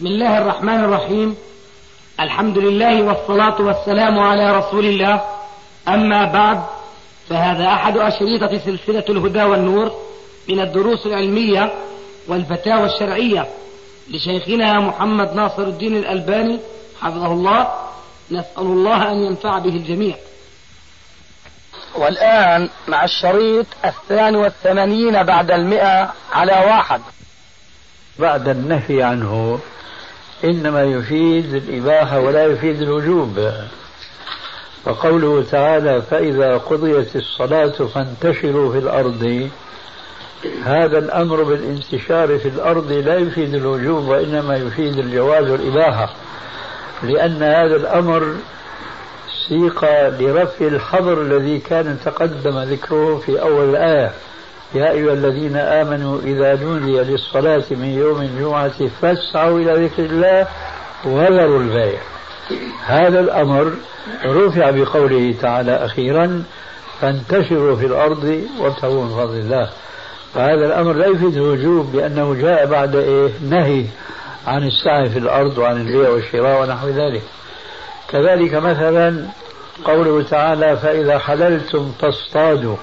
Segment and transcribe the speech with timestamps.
[0.00, 1.36] بسم الله الرحمن الرحيم.
[2.20, 5.24] الحمد لله والصلاة والسلام على رسول الله.
[5.88, 6.62] أما بعد
[7.28, 9.92] فهذا أحد أشريطة سلسلة الهدى والنور
[10.48, 11.72] من الدروس العلمية
[12.28, 13.48] والفتاوى الشرعية
[14.10, 16.58] لشيخنا محمد ناصر الدين الألباني
[17.00, 17.68] حفظه الله.
[18.30, 20.16] نسأل الله أن ينفع به الجميع.
[21.94, 27.00] والآن مع الشريط الثاني والثمانين بعد المئة على واحد.
[28.18, 29.58] بعد النهي عنه
[30.44, 33.50] إنما يفيد الإباحة ولا يفيد الوجوب.
[34.84, 39.50] فقوله تعالى فإذا قضيت الصلاة فانتشروا في الأرض.
[40.64, 46.14] هذا الأمر بالانتشار في الأرض لا يفيد الوجوب وإنما يفيد الجواز والإباحة
[47.02, 48.34] لأن هذا الأمر
[49.48, 49.84] سيق
[50.20, 54.12] لرفع الحظر الذي كان تقدم ذكره في أول الآية.
[54.74, 60.46] يا أيها الذين آمنوا إذا نودي للصلاة من يوم الجمعة فاسعوا إلى ذكر الله
[61.04, 62.00] وذروا البيع.
[62.86, 63.72] هذا الأمر
[64.24, 66.42] رفع بقوله تعالى أخيرا
[67.00, 69.70] فانتشروا في الأرض وابتغوا من فضل الله.
[70.34, 73.84] فهذا الأمر لا يفيد الوجوب لأنه جاء بعد إيه؟ نهي
[74.46, 77.22] عن السعي في الأرض وعن البيع والشراء ونحو ذلك.
[78.08, 79.24] كذلك مثلا
[79.84, 82.76] قوله تعالى فإذا حللتم فاصطادوا.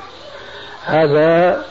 [0.86, 1.64] هذا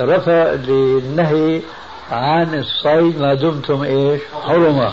[0.00, 1.62] رفع للنهي
[2.10, 4.92] عن الصيد ما دمتم إيش؟ حرمة.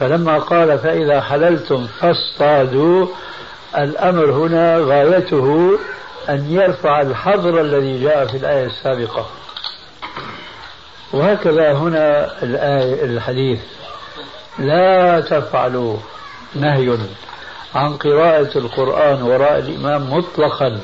[0.00, 3.06] فلما قال فإذا حللتم فاصطادوا
[3.76, 5.78] الأمر هنا غايته
[6.28, 9.26] أن يرفع الحظر الذي جاء في الآية السابقة.
[11.12, 13.60] وهكذا هنا الآية الحديث.
[14.58, 15.96] لا تفعلوا
[16.54, 16.98] نهي
[17.74, 20.80] عن قراءة القرآن وراء الإمام مطلقا.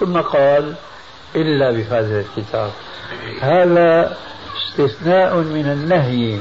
[0.00, 0.74] ثم قال
[1.36, 2.70] إلا بفاتحة الكتاب.
[3.40, 4.16] هذا
[4.56, 6.38] استثناء من النهي.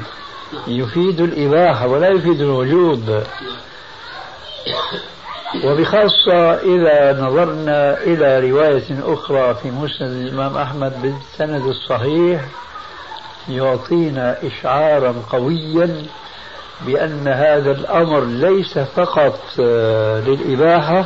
[0.67, 3.23] يفيد الإباحة ولا يفيد الوجوب.
[5.65, 12.41] وبخاصة إذا نظرنا إلى رواية أخرى في مسند الإمام أحمد بالسند الصحيح
[13.49, 16.05] يعطينا إشعارا قويا
[16.85, 19.39] بأن هذا الأمر ليس فقط
[20.27, 21.05] للإباحة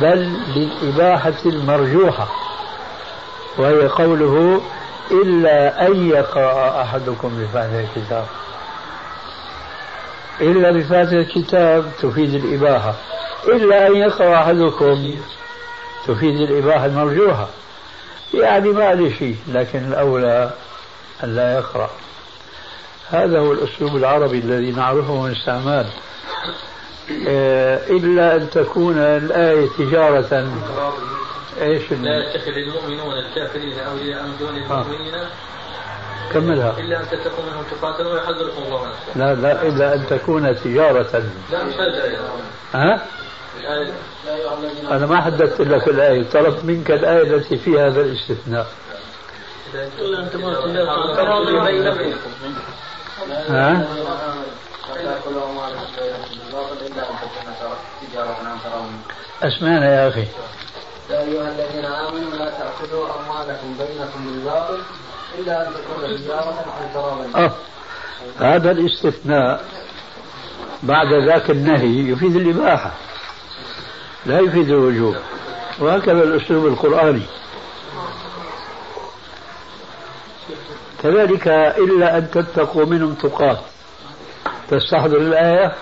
[0.00, 2.45] بل للإباحة المرجوحة.
[3.58, 4.60] وهي قوله
[5.10, 8.26] إلا أن يقرأ أحدكم بفاتحة الكتاب.
[10.40, 12.94] إلا بفاتحة الكتاب تفيد الإباحة.
[13.48, 15.14] إلا أن يقرأ أحدكم
[16.06, 17.48] تفيد الإباحة المرجوحة.
[18.34, 20.50] يعني ما عليه شيء لكن الأولى
[21.24, 21.90] أن لا يقرأ.
[23.10, 25.86] هذا هو الأسلوب العربي الذي نعرفه من استعمال.
[27.28, 30.46] آه، إلا أن تكون الآية تجارة.
[31.60, 34.82] إيش لا يتخذ المؤمنون الكافرين اولياء من دون آه.
[34.82, 35.14] المؤمنين
[36.32, 41.22] كملها الا ان تتقوا منهم تقاتلوا ويحذركم الله نفسه لا لا الا ان تكون تجارة
[41.52, 42.18] لا مش هذا
[42.74, 43.06] ها؟
[44.90, 48.66] أنا ما حددت لك الآية طلبت منك الآية التي فيها هذا الاستثناء
[53.48, 53.86] ها؟
[59.42, 60.24] أسمعنا يا أخي
[61.10, 64.78] يا أيها الذين آمنوا لا تأخذوا أموالكم بينكم بالباطل
[65.38, 67.36] إلا أن تكون تجارة عن تراض.
[67.36, 67.52] آه.
[68.38, 69.64] هذا الاستثناء
[70.82, 72.92] بعد ذاك النهي يفيد الإباحة
[74.26, 75.16] لا يفيد الوجوب
[75.78, 77.26] وهكذا الأسلوب القرآني.
[81.02, 83.58] كذلك إلا أن تتقوا منهم تقات
[84.70, 85.72] تستحضر الآية؟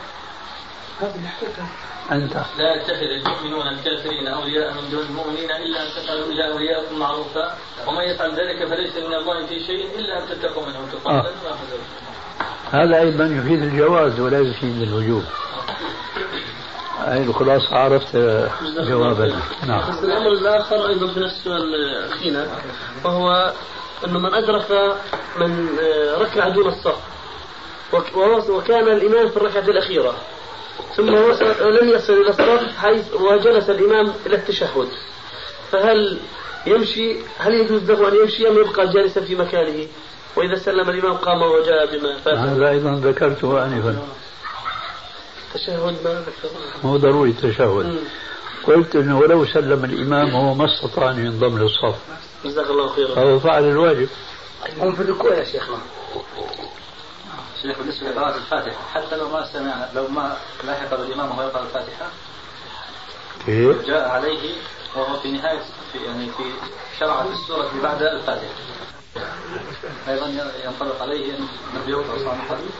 [2.12, 2.34] أنت.
[2.59, 7.56] لا يتخذ المؤمنون الكافرين أولياء من دون المؤمنين إلا أن تفعلوا إلى أولياءكم معروفا.
[7.87, 11.56] ومن يفعل ذلك فليس من الله في شيء إلا أن تتقوا منهم تقاتا آه.
[12.71, 15.25] هذا أيضا يفيد الجواز ولا يفيد الوجوب.
[16.99, 18.16] أي الخلاصة عرفت
[18.76, 19.99] جوابنا نعم.
[20.05, 21.75] الأمر الآخر أيضا في نفس السؤال
[22.12, 22.49] أخينا
[23.05, 23.53] وهو
[24.05, 24.97] أنه من أدرك
[25.37, 26.99] من آه، ركع دون الصف
[28.49, 30.14] وكان الإمام في الركعة الأخيرة.
[30.97, 31.44] ثم وصل
[31.82, 34.88] لم يصل إلى الصف حيث وجلس الإمام إلى التشهد.
[35.71, 36.19] فهل
[36.67, 39.87] يمشي هل يجوز له أن يمشي أم يبقى جالسا في مكانه؟
[40.37, 42.38] وإذا سلم الإمام قام وجاء بما فات.
[42.38, 43.99] هذا أيضا ذكرته آنفا
[45.55, 46.25] تشهد ما
[46.85, 47.99] مو ضروري التشهد
[48.67, 51.97] قلت إنه ولو سلم الإمام هو ما استطاع أن ينضم للصف.
[52.44, 53.15] جزاك الله خيرا.
[53.15, 54.09] فهو فعل الواجب.
[54.79, 55.79] هم في الركوع يا شيخنا.
[57.72, 62.06] بالنسبة لقراءة الفاتحة حتى لو ما سمع لو ما لاحق الإمام وهو يقرأ الفاتحة
[63.46, 64.55] كيف؟ جاء عليه
[64.96, 65.62] وهو في نهاية
[65.93, 66.43] في يعني في
[66.99, 68.55] شرع في السورة بعد الفاتحة.
[70.08, 70.26] أيضا
[70.64, 71.49] ينطبق عليه أن
[71.87, 72.70] يوضع أصحاب الحديث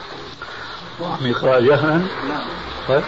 [1.01, 2.07] وعم يقرأ جهرا.
[2.27, 2.47] نعم.
[2.87, 3.03] طيب.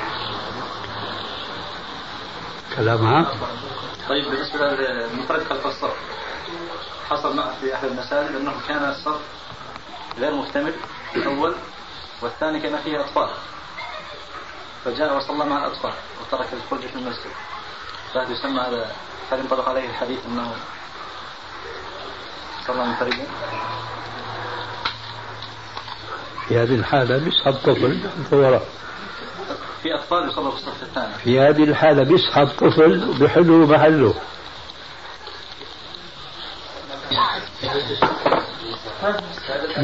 [2.76, 3.26] كلام عام
[4.10, 5.94] طيب بالنسبة للمفرد خلف الصف
[7.10, 9.20] حصل معه في أحد المساجد أنه كان الصف
[10.20, 10.74] غير مكتمل
[11.16, 11.56] الأول
[12.22, 13.30] والثاني كان فيه أطفال.
[14.86, 17.32] فجاء وصلى مع الأطفال وترك الفرجة في المسجد.
[18.14, 18.92] فهل يسمى هذا
[19.32, 20.52] هل ينطبق عليه الحديث أنه
[22.68, 23.26] صلى منفردا؟
[26.48, 28.00] في هذه الحالة بيسحب طفل
[28.32, 28.68] وراء
[29.84, 31.14] في أطفال يصلوا في الصف الثاني.
[31.14, 34.14] في هذه الحالة بيسحب طفل وبحله محله.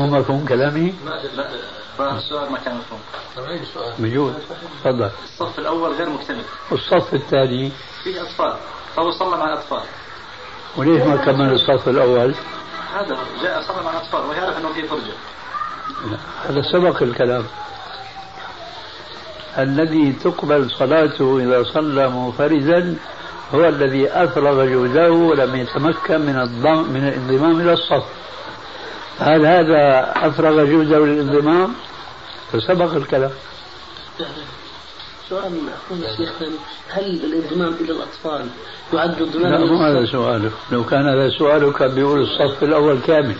[0.03, 1.47] مو مفهوم كلامي؟ لا
[1.97, 2.99] فالسؤال ما كان مفهوم.
[3.99, 4.33] موجود
[4.83, 5.09] تفضل.
[5.23, 6.43] الصف الأول غير مكتمل.
[6.71, 7.71] والصف الثاني؟
[8.03, 8.55] فيه أطفال.
[8.95, 9.81] فهو صلى مع الأطفال
[10.77, 12.35] وليش ما كمل الصف الأول؟
[12.93, 13.17] هذا.
[13.43, 15.13] جاء صلى مع الأطفال ويعرف أنه فيه فرجة.
[16.11, 16.17] لا.
[16.49, 17.45] هذا سبق الكلام.
[19.57, 22.95] الذي تقبل صلاته إذا صلى منفردا
[23.55, 28.03] هو الذي أفرغ جهده ولم يتمكن من الضم من الانضمام إلى الصف.
[29.19, 31.73] هل هذا أفرغ جهده للانضمام؟
[32.51, 33.31] فسبق الكلام
[35.29, 36.33] سؤال أخونا الشيخ
[36.89, 38.47] هل الانضمام إلى الأطفال
[38.93, 43.35] يعد انضمام لا مو هذا؟ سؤالك لو كان هذا سؤالك بيقول الصف الأول كامل؟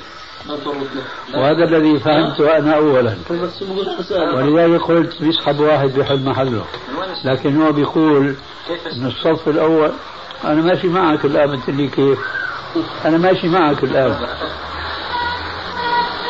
[1.36, 3.16] وهذا الذي فهمته أنا أولا
[4.36, 6.66] ولذلك قلت بيسحب واحد بيحل محله؟
[7.24, 8.36] لكن هو بيقول
[8.70, 9.92] السؤال؟ الصف الأول
[10.44, 12.20] أنا ماشي معك الآن قلت لي كيف
[13.06, 14.28] أنا ماشي معك الآن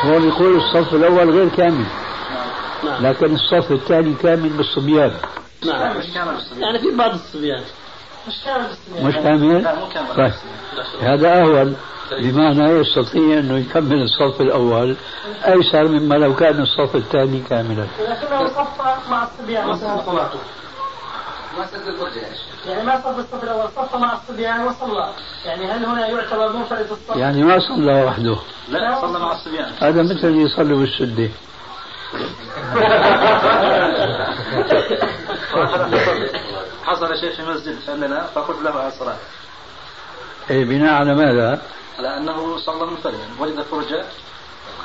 [0.04, 1.86] هو بيقول الصف الأول غير كامل.
[2.84, 3.06] نعم.
[3.06, 5.12] لكن الصف الثاني كامل بالصبيان
[5.66, 5.98] نعم.
[5.98, 6.62] مش كامل الصبيان.
[6.64, 7.64] يعني في بعض الصبيان.
[8.28, 10.16] مش كامل لا مو كامل.
[10.16, 10.34] طيب.
[11.02, 11.76] هذا اهون
[12.12, 14.96] بمعنى يستطيع إنه يكمل الصف الأول.
[15.48, 17.86] أيسر مما لو كان الصف الثاني كاملا.
[18.10, 19.78] لكنه صف مع الصبيان.
[19.78, 20.40] صلاته
[21.58, 22.40] ما سد شيخ.
[22.68, 25.14] يعني ما صف الصف الأول صف مع الصبيان وصلى
[25.46, 28.36] يعني هل هنا يعتبر منفرد الصف؟ يعني ما صلى وحده.
[28.70, 29.72] لا صلى مع الصبيان.
[29.80, 31.30] هذا مثل اللي يصلي بالسده
[36.86, 39.18] حصل شيء في مسجد عندنا فقلت له على الصلاة.
[40.50, 41.62] إيه بناء على ماذا؟
[41.98, 43.18] على أنه صلى منفردا.
[43.40, 44.04] وجد فرجة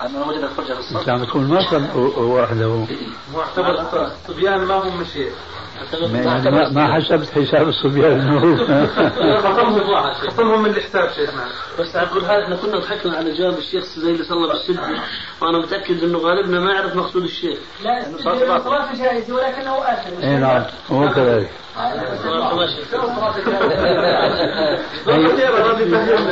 [0.07, 1.09] أنه وجد فرجة في انت الصف.
[1.09, 2.87] عم تقول ما صلى هو وحده.
[3.35, 5.33] معتبر الصبيان ما هم شيء
[6.13, 8.41] ما- يعني ما, ما حسبت حساب الصبيان
[9.43, 11.45] خصمهم واحد خصمهم من الحساب شيخنا
[11.79, 14.79] بس أقول هذا إحنا كنا ضحكنا على جواب الشيخ زي اللي صلى بالسد
[15.41, 18.07] وأنا متاكد انه غالبنا ما يعرف مقصود الشيخ لا
[18.57, 21.51] الصلاة جائزة ولكنه آثم اي نعم هو كذلك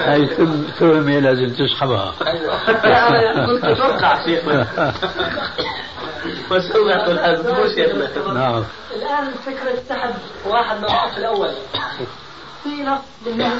[0.06, 0.26] هاي
[0.78, 2.12] ثهمة لازم تسحبها
[3.46, 4.66] كنت أتوقع شيخنا
[6.30, 8.64] يقول هذا مو شيخنا نعم.
[8.96, 10.14] الآن فكرة سحب
[10.46, 11.50] واحد من الصف الأول.
[12.64, 13.50] في نص بالنهي.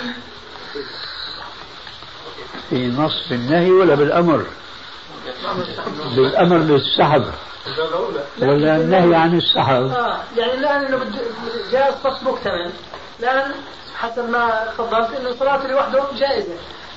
[2.71, 4.45] في نص بالنهي ولا بالأمر؟
[6.17, 7.25] بالأمر بالسحب
[8.43, 9.85] ولا النهي عن السحب.
[9.87, 11.27] آه يعني الآن إنه بد-
[11.73, 12.71] جاء الصف مكتمل
[13.21, 13.53] الآن
[13.99, 16.55] حسب ما تفضلت إنه صلاته لوحده جائزة.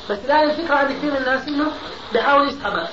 [0.09, 1.71] بس الآن الفكرة عند كثير من الناس إنه
[2.13, 2.89] بيحاول يسحبها.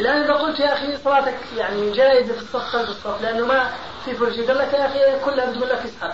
[0.00, 3.70] الآن إذا قلت يا أخي صلاتك يعني جائزة في الصف خلف الصف لأنه ما
[4.04, 6.12] في فرجة قال لك يا أخي كلها بتقول لك اسحب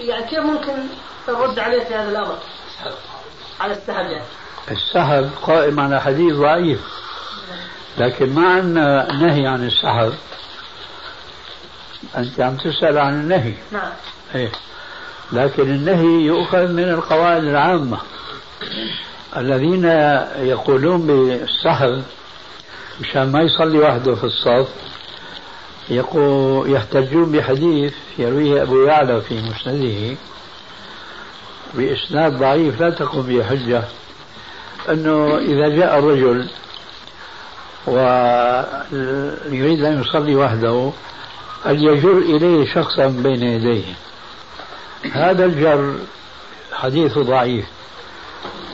[0.00, 0.72] يعني كيف ممكن
[1.28, 2.38] نرد عليه في هذا الأمر؟
[3.60, 4.24] على السحب يعني.
[4.70, 6.80] السحب قائم على حديث ضعيف.
[7.98, 10.14] لكن ما عندنا نهي عن السحب
[12.16, 13.54] أنت عم تسأل عن النهي.
[13.72, 13.92] نعم.
[14.34, 14.52] إيه.
[15.32, 17.98] لكن النهي يؤخذ من القواعد العامة.
[19.36, 19.84] الذين
[20.38, 22.02] يقولون بالسحب
[23.00, 24.68] مشان ما يصلي وحده في الصف
[25.90, 30.16] يقول يحتجون بحديث يرويه أبو يعلى في مسنده
[31.74, 33.82] بإسناد ضعيف لا تقوم به حجة
[34.88, 36.48] أنه إذا جاء الرجل
[37.86, 40.90] ويريد أن يصلي وحده
[41.66, 43.84] أن يجر إليه شخصا بين يديه؟
[45.12, 45.94] هذا الجر
[46.72, 47.64] حديث ضعيف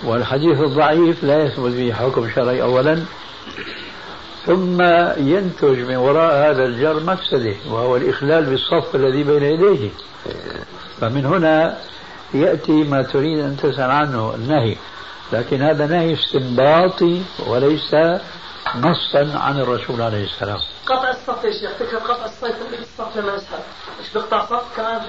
[0.05, 3.05] والحديث الضعيف لا يثبت به حكم شرعي أولا
[4.49, 4.83] ثم
[5.29, 9.91] ينتج من وراء هذا الجر مفسدة وهو الإخلال بالصف الذي بين يديه
[11.01, 11.79] فمن هنا
[12.35, 14.77] يأتي ما تريد أن تسأل عنه النهي
[15.33, 17.95] لكن هذا نهي استنباطي وليس
[18.77, 23.59] نصا عن الرسول عليه السلام قطع الصف يا شيخ فكرة قطع الصف الصف لما يسحب
[24.01, 25.01] مش بيقطع صف كمان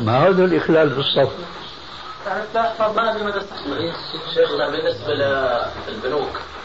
[0.00, 1.32] ما هذا الإخلال بالصف
[2.26, 3.40] يعني لا طب ما ادري مدى
[4.34, 5.14] شيخنا بالنسبة
[5.88, 6.63] للبنوك آه،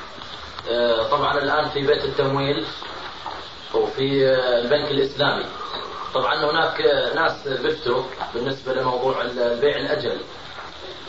[1.12, 2.66] طبعا الآن في بيت التمويل
[3.74, 5.46] وفي آه، البنك الإسلامي.
[6.14, 6.82] طبعا هناك
[7.16, 10.18] ناس بفتوا بالنسبة لموضوع البيع الأجل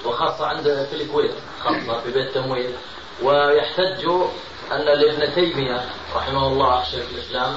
[0.05, 2.75] وخاصة عند في الكويت خاصة في بيت التمويل.
[3.23, 4.27] ويحتجوا
[4.73, 5.85] أن لابن تيمية
[6.17, 7.57] رحمه الله شيخ الإسلام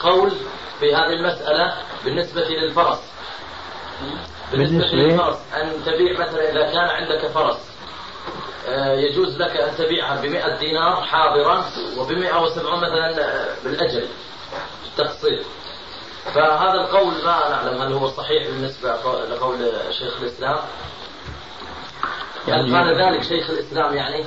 [0.00, 0.32] قول
[0.80, 1.74] في هذه المسألة
[2.04, 2.98] بالنسبة للفرس.
[4.52, 7.56] بالنسبة للفرس أن تبيع مثلا إذا كان عندك فرس.
[7.56, 7.75] آه،
[8.94, 11.64] يجوز لك أن تبيعها ب دينار حاضرا
[11.98, 14.04] وب 170 مثلا آه، بالأجل
[14.86, 15.44] التقسيط
[16.34, 18.94] فهذا القول ما نعلم هل هو صحيح بالنسبة
[19.30, 19.58] لقول
[19.90, 20.58] شيخ الإسلام.
[22.48, 24.24] يعني هل قال ذلك شيخ الإسلام يعني؟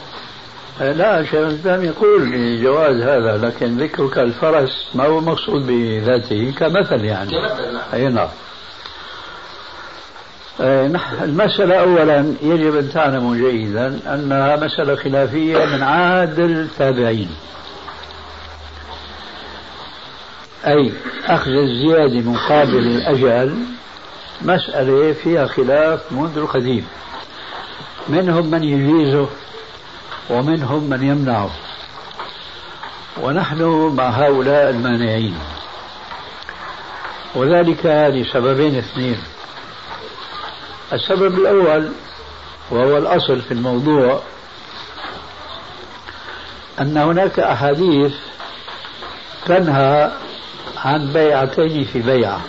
[0.82, 7.06] آه، لا شيخ الإسلام يقول بجواز هذا لكن ذكرك الفرس ما هو مقصود بذاته كمثل
[7.06, 7.32] يعني.
[7.32, 7.84] كمثل نعم.
[7.94, 8.18] أي نعم.
[8.18, 8.30] آه،
[10.62, 17.30] المسألة أولا يجب أن تعلموا جيدا أنها مسألة خلافية من عهد التابعين.
[20.68, 20.92] أي
[21.28, 23.56] أخذ الزيادة مقابل الأجل
[24.42, 26.88] مسألة فيها خلاف منذ القديم.
[28.10, 29.28] منهم من يجيزه
[30.30, 31.50] ومنهم من يمنعه.
[33.22, 33.64] ونحن
[33.98, 35.38] مع هؤلاء المانعين.
[37.36, 39.18] وذلك لسببين اثنين.
[40.94, 41.92] السبب الأول
[42.72, 44.22] وهو الأصل في الموضوع
[46.80, 48.14] أن هناك أحاديث
[49.46, 50.12] تنهى
[50.78, 52.42] عن بيعتين في بيعة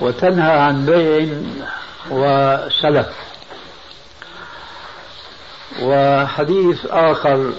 [0.00, 1.28] وتنهى عن بيع
[2.10, 3.06] وسلف
[5.82, 7.52] وحديث آخر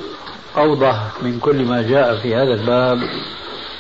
[0.58, 3.10] أوضح من كل ما جاء في هذا الباب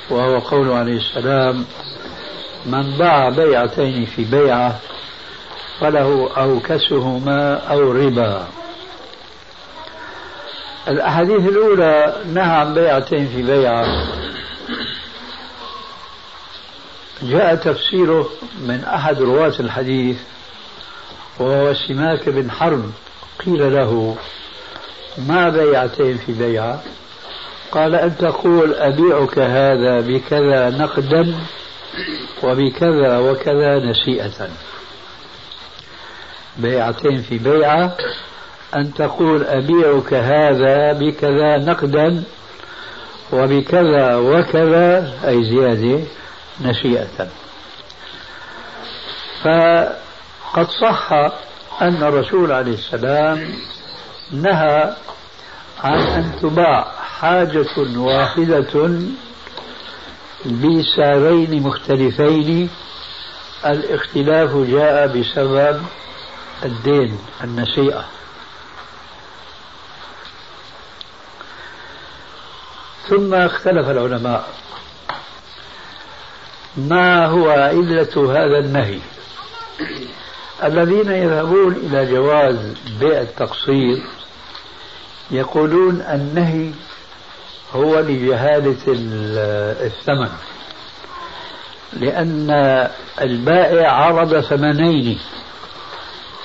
[0.09, 1.65] وهو قوله عليه السلام
[2.65, 4.79] من باع بيعتين في بيعة
[5.79, 8.47] فله أوكسهما أو ربا.
[10.87, 14.07] الأحاديث الأولى نهى عن بيعتين في بيعة.
[17.21, 18.29] جاء تفسيره
[18.61, 20.17] من أحد رواة الحديث
[21.39, 22.91] وهو سماك بن حرب.
[23.45, 24.17] قيل له
[25.17, 26.83] ما بيعتين في بيعة؟
[27.71, 31.35] قال أن تقول أبيعك هذا بكذا نقدا
[32.43, 34.49] وبكذا وكذا نسيئة
[36.57, 37.97] بيعتين في بيعة
[38.75, 42.23] أن تقول أبيعك هذا بكذا نقدا
[43.33, 46.03] وبكذا وكذا أي زيادة
[46.61, 47.27] نسيئة
[49.43, 51.13] فقد صح
[51.81, 53.53] أن الرسول عليه السلام
[54.31, 54.95] نهى
[55.83, 58.89] عن أن تباع حاجة واحدة
[60.45, 62.69] بسعرين مختلفين.
[63.65, 65.81] الاختلاف جاء بسبب
[66.65, 68.05] الدين النسيئة
[73.09, 74.49] ثم اختلف العلماء.
[76.77, 78.99] ما هو علة هذا النهي؟
[80.63, 83.99] الذين يذهبون إلى جواز بيع التقسيط
[85.31, 86.71] يقولون النهي
[87.75, 88.77] هو لجهالة
[89.87, 90.29] الثمن.
[91.93, 92.49] لأن
[93.21, 95.19] البائع عرض ثمنين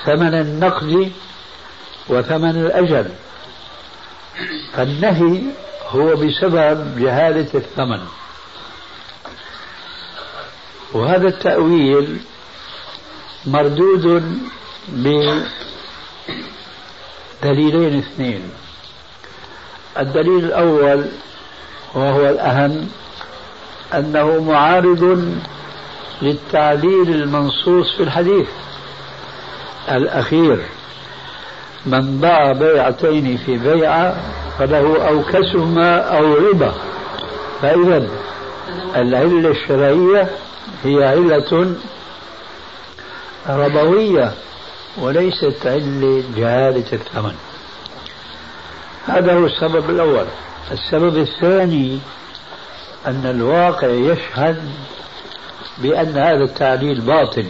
[0.05, 1.13] ثمن النقد
[2.09, 3.11] وثمن الأجل.
[4.73, 5.43] فالنهي
[5.89, 8.01] هو بسبب جهالة الثمن.
[10.93, 12.21] وهذا التأويل
[13.47, 14.39] مردود
[17.43, 18.51] بدليلين اثنين.
[19.99, 21.05] الدليل الأول
[21.95, 22.89] وهو الأهم
[23.95, 25.35] أنه معارض
[26.23, 28.49] للتعليل المنصوص في الحديث.
[29.91, 30.59] الأخير
[31.87, 34.17] من باع بيعتين في بيعة
[34.59, 36.73] فله أوكسهما أو ربا.
[37.63, 38.09] فإذا
[38.97, 40.29] العلة الشرعية
[40.85, 41.75] هي علة
[43.49, 44.33] ربوية
[44.99, 47.35] وليست علة جهالة الثمن.
[49.07, 50.27] هذا هو السبب الأول.
[50.73, 51.99] السبب الثاني
[53.07, 54.57] أن الواقع يشهد
[55.79, 57.47] بأن هذا التعليل باطل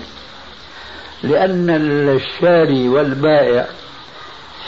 [1.22, 1.70] لأن
[2.16, 3.66] الشاري والبائع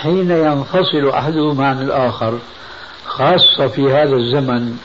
[0.03, 2.39] حين ينفصل أحدهما عن الآخر
[3.07, 4.77] خاصة في هذا الزمن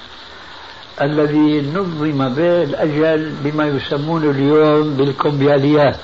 [1.01, 5.99] الذي نظم به الأجل بما يسمونه اليوم بالكمبياليات.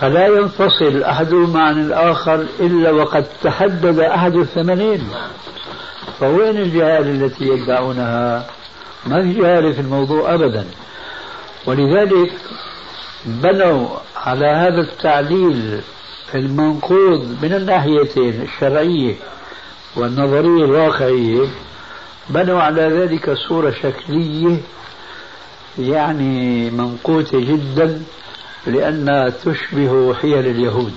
[0.00, 5.08] فلا ينفصل أحدهما عن الآخر إلا وقد تحدد أحد الثمنين
[6.20, 8.46] فوين الجهالة التي يدعونها؟
[9.06, 10.64] ما في جهالة في الموضوع أبدا.
[11.66, 12.32] ولذلك
[13.24, 15.80] بنوا على هذا التعليل
[16.34, 19.14] المنقوض من الناحيتين الشرعية
[19.96, 21.46] والنظرية الواقعية
[22.30, 24.56] بنوا على ذلك صورة شكلية
[25.78, 28.02] يعني منقوطة جدا.
[28.66, 30.94] لأنها تشبه حيل اليهود.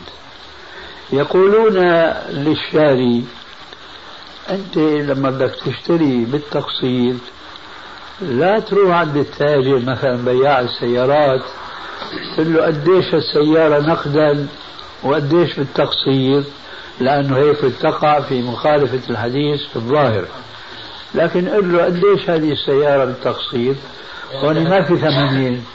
[1.14, 1.78] يقولون
[2.30, 3.24] للشاري
[4.50, 7.16] أنت لما بدك تشتري بالتقسيط
[8.22, 11.42] لا تروح عند التاجر مثلا بياع السيارات
[12.36, 14.48] تقول له قديش السيارة نقدا
[15.04, 16.44] وقديش بالتقسيط؟
[17.00, 20.26] لأنه هيك تقع في مخالفة الحديث في الظاهر.
[21.16, 23.76] لكن قل له قديش هذه السيارة بالتقسيط؟
[24.34, 25.66] هون ما في ثمانين.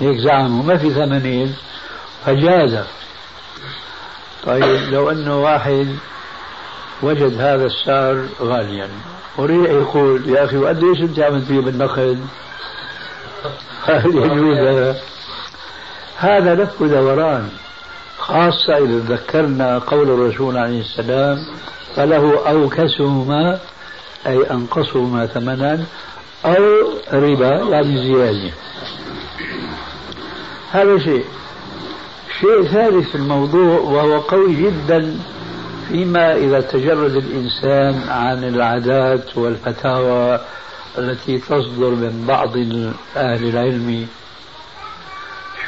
[0.00, 1.54] هيك زعموا ما في ثمانين
[2.26, 2.78] فجاز.
[4.46, 5.96] طيب لو أنه واحد
[7.02, 8.88] وجد هذا السعر غاليا.
[9.38, 12.26] وريح يقول يا أخي وقديش أنت عملت فيه بالنقد
[13.84, 14.56] هل يجوز.
[14.56, 14.96] هذا
[16.16, 17.48] هذا لف دوران
[18.18, 21.46] خاصة إذا ذكرنا قول الرسول عليه السلام
[21.96, 23.58] فله أوكسهما
[24.26, 25.84] أي أنقصهما ثمنا
[26.44, 26.54] أو
[27.12, 28.52] ربا يعني زيادة.
[30.72, 31.24] هذا شيء.
[32.40, 35.16] شيء ثالث في الموضوع وهو قوي جدا
[35.88, 40.40] فيما إذا تجرد الإنسان عن العادات والفتاوى
[40.98, 42.56] التي تصدر من بعض
[43.16, 44.06] أهل العلم.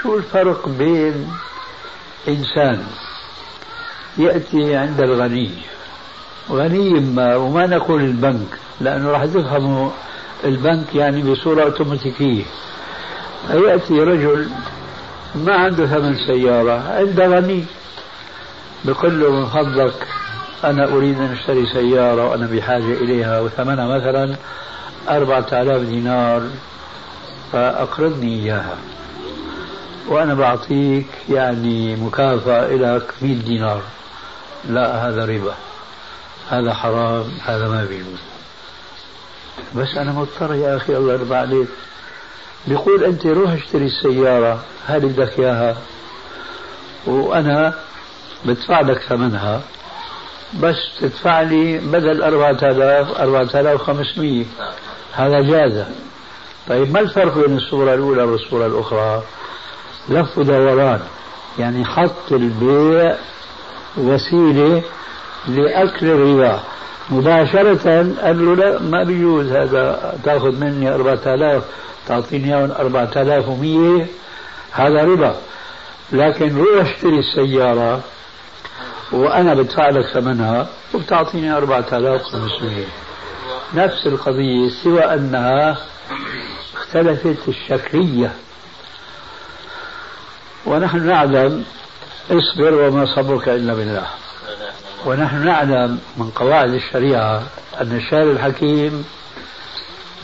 [0.03, 1.33] شو الفرق بين
[2.29, 2.85] إنسان
[4.19, 5.51] يأتي عند الغني
[6.51, 9.91] غني ما وما نقول البنك لأنه راح تفهموا
[10.45, 12.45] البنك يعني بصورة أوتوماتيكية.
[13.51, 14.51] يأتي رجل
[15.35, 17.65] ما عنده ثمن سيارة عند غني.
[18.85, 20.07] بقول له من فضلك
[20.65, 24.37] أنا أريد أن أشتري سيارة وأنا بحاجة إليها وثمنها مثلا
[25.09, 26.43] أربعة آلاف دينار
[27.53, 28.77] فأقرضني إياها.
[30.09, 33.83] وأنا بعطيك يعني مكافأة لك 100 دينار.
[34.69, 35.55] لا هذا ربا.
[36.51, 38.21] هذا حرام هذا ما بيجوز
[39.77, 41.69] بس أنا مضطر يا أخي الله يرضى عليك.
[42.67, 45.77] بيقول أنت روح اشتري السيارة هذه بدك إياها.
[47.07, 47.75] وأنا
[48.45, 49.63] بدفع لك ثمنها.
[50.61, 54.45] بس تدفع لي بدل 4000 4500
[55.13, 55.85] هذا جاز
[56.69, 59.23] طيب ما الفرق بين الصورة الأولى والصورة الأخرى؟
[60.09, 61.01] لف ودوران.
[61.59, 63.17] يعني حط البيع
[63.97, 64.83] وسيلة
[65.49, 66.61] لأكل الربا
[67.11, 70.15] مباشرة قال له لا ما بيجوز هذا.
[70.25, 71.65] تأخذ مني 4000
[72.09, 74.07] تعطيني إياهم 4100
[74.73, 75.37] هذا ربا.
[76.13, 78.01] لكن روح اشتري السيارة
[79.13, 82.85] وأنا بدفع لك ثمنها وبتعطيني 4500
[83.75, 85.77] نفس القضية سوى أنها
[86.75, 88.33] اختلفت الشكلية.
[90.67, 91.65] ونحن نعلم
[92.31, 94.07] اصبر وما صبرك إلا بالله.
[95.07, 97.43] ونحن نعلم من قواعد الشريعة
[97.81, 99.05] أن الشارع الحكيم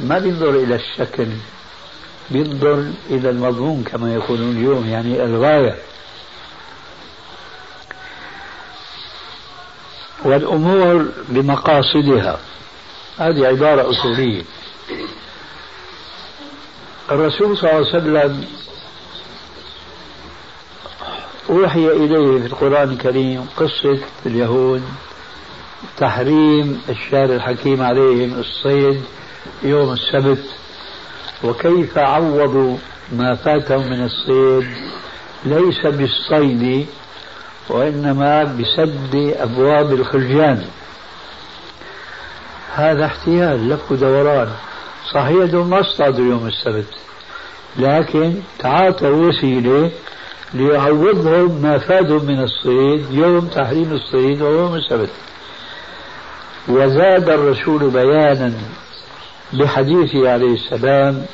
[0.00, 1.26] ما بينظر إلى الشكل
[2.30, 5.78] بينظر إلى المضمون كما يقولون اليوم يعني الغاية.
[10.24, 12.38] والأمور بمقاصدها.
[13.18, 14.42] هذه عبارة أصولية.
[17.10, 18.44] الرسول صلى الله عليه وسلم
[21.50, 24.82] أوحي إليه في القرآن الكريم قصة اليهود
[25.96, 29.02] تحريم الشارع الحكيم عليهم الصيد
[29.62, 30.57] يوم السبت.
[31.44, 32.76] وكيف عوضوا
[33.12, 34.68] ما فاتهم من الصيد؟
[35.44, 36.86] ليس بالصيد
[37.68, 40.64] وإنما بسد أبواب الخلجان.
[42.74, 44.48] هذا احتيال لف ودوران
[45.14, 46.94] صحيح ما اصطادوا يوم السبت
[47.76, 49.90] لكن تعاطوا وسيلة
[50.54, 55.10] ليعوضهم ما فادوا من الصيد يوم تحريم الصيد ويوم السبت.
[56.68, 58.52] وزاد الرسول بيانا
[59.52, 61.26] بحديثه عليه السلام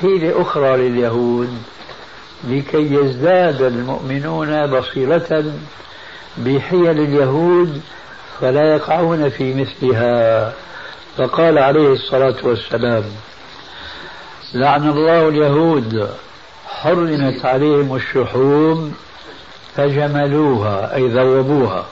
[0.00, 1.58] حيلة أخرى لليهود
[2.48, 5.44] لكي يزداد المؤمنون بصيرة
[6.36, 7.80] بحيل اليهود
[8.40, 10.52] فلا يقعون في مثلها.
[11.16, 13.04] فقال عليه الصلاة والسلام
[14.54, 16.08] لعن الله اليهود
[16.68, 18.94] حرمت عليهم الشحوم
[19.76, 21.86] فجملوها أي ذوبوها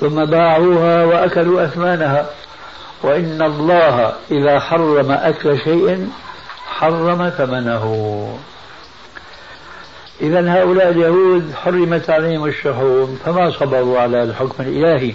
[0.00, 2.30] ثم باعوها وأكلوا أثمانها.
[3.02, 6.08] وإن الله إذا حرم أكل شيء
[6.66, 7.84] حرم ثمنه.
[10.20, 15.14] إذا هؤلاء اليهود حرمت عليهم الشحوم فما صبروا على الحكم الإلهي؟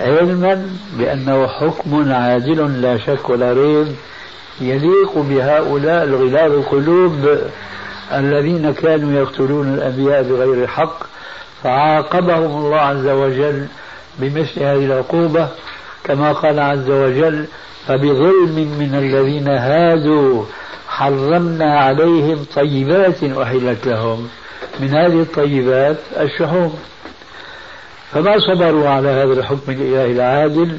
[0.00, 3.96] علما بأنه حكم عادل لا شك ولا ريب
[4.60, 7.38] يليق بهؤلاء الغلاب القلوب
[8.12, 11.06] الذين كانوا يقتلون الأنبياء بغير حق
[11.62, 13.66] فعاقبهم الله عز وجل
[14.18, 15.48] بمثل هذه العقوبة.
[16.04, 17.46] كما قال عز وجل
[17.86, 20.44] فبظلم من الذين هادوا
[20.88, 24.28] حرمنا عليهم طيبات أحلت لهم.
[24.80, 26.78] من هذه الطيبات الشحوم.
[28.12, 30.78] فما صبروا على هذا الحكم الإلهي العادل؟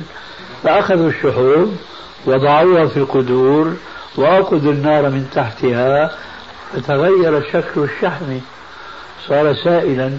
[0.63, 1.77] فأخذوا الشحوم
[2.25, 3.73] وضعوها في القدور
[4.15, 6.11] وأوقدوا النار من تحتها
[6.73, 8.39] فتغير شكل الشحم.
[9.27, 10.11] صار سائلا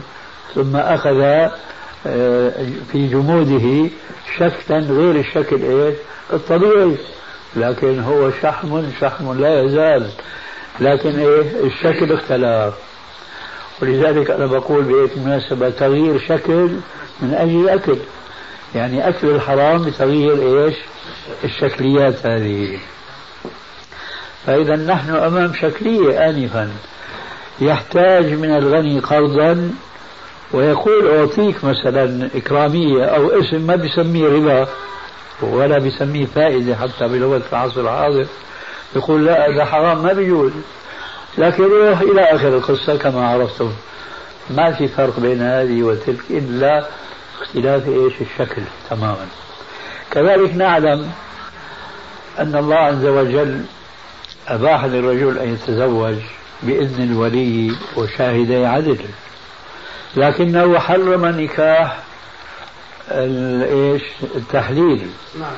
[0.55, 1.49] ثم أخذ
[2.93, 3.91] في جموده
[4.37, 5.97] شكلا غير الشكل إيش؟
[6.33, 6.97] الطبيعي.
[7.57, 10.11] لكن هو شحم شحم لا يزال.
[10.81, 12.75] لكن إيه؟ الشكل اختلف.
[13.83, 16.69] ولذلك أنا بقول بهيك مناسبة؟ تغيير شكل
[17.21, 17.97] من أجل الأكل.
[18.75, 20.75] يعني أكل الحرام بتغيير إيش؟
[21.45, 22.79] الشكليات هذه.
[24.47, 26.71] فإذا نحن أمام شكلية انفا.
[27.61, 29.71] يحتاج من الغني قرضا
[30.55, 34.69] ويقول أعطيك مثلا إكرامية أو اسم ما بيسميه ربا
[35.43, 38.27] ولا بيسميه فائدة حتى بلغة العصر الحاضر.
[38.97, 40.53] يقول لا هذا حرام ما بيجوز
[41.39, 43.73] لكن روح إلى آخر القصة كما عرفتم.
[44.51, 46.87] ما في فرق بين هذه وتلك إلا
[47.41, 49.27] اختلاف إيش؟ الشكل تماما.
[50.11, 51.11] كذلك نعلم
[52.39, 53.61] أن الله عز وجل
[54.49, 56.17] أباح للرجل أن يتزوج
[56.63, 58.99] بإذن الولي وشاهدي عدل.
[60.17, 61.99] لكنه حرم نكاح
[63.11, 64.03] إيش؟
[64.37, 65.07] التحليل.
[65.41, 65.53] نعم.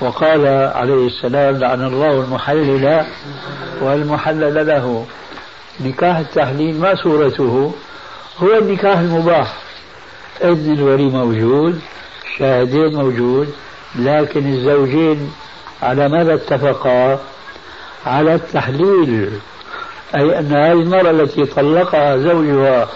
[0.00, 3.04] وقال عليه السلام لعن الله المحلل
[3.80, 5.06] والمحلل له.
[5.80, 7.74] نكاح التحليل ما صورته؟
[8.38, 9.54] هو النكاح المباح.
[10.44, 11.80] إذن الولي موجود
[12.38, 13.54] شاهدين موجود
[13.98, 15.32] لكن الزوجين
[15.82, 17.18] على ماذا اتفقا؟
[18.06, 19.30] على التحليل.
[20.16, 22.88] أي أن هذه المرأة التي طلقها زوجها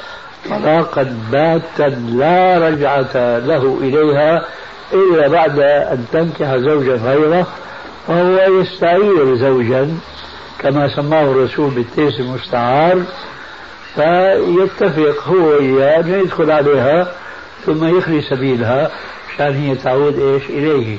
[0.50, 4.44] طلاقا باتا لا رجعة له إليها
[4.92, 7.46] إلا بعد أن تنكح زوجا غيره
[8.08, 9.98] وهو يستعير زوجا
[10.58, 13.02] كما سماه الرسول بالتيس المستعار
[13.94, 17.12] فيتفق هو وإياه أن يدخل عليها
[17.66, 18.90] ثم يخلي سبيلها
[19.34, 20.98] عشان هي تعود إيش؟ إليه.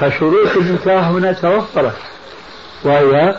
[0.00, 1.96] فشروط النكاح هنا توفرت
[2.84, 3.36] وهي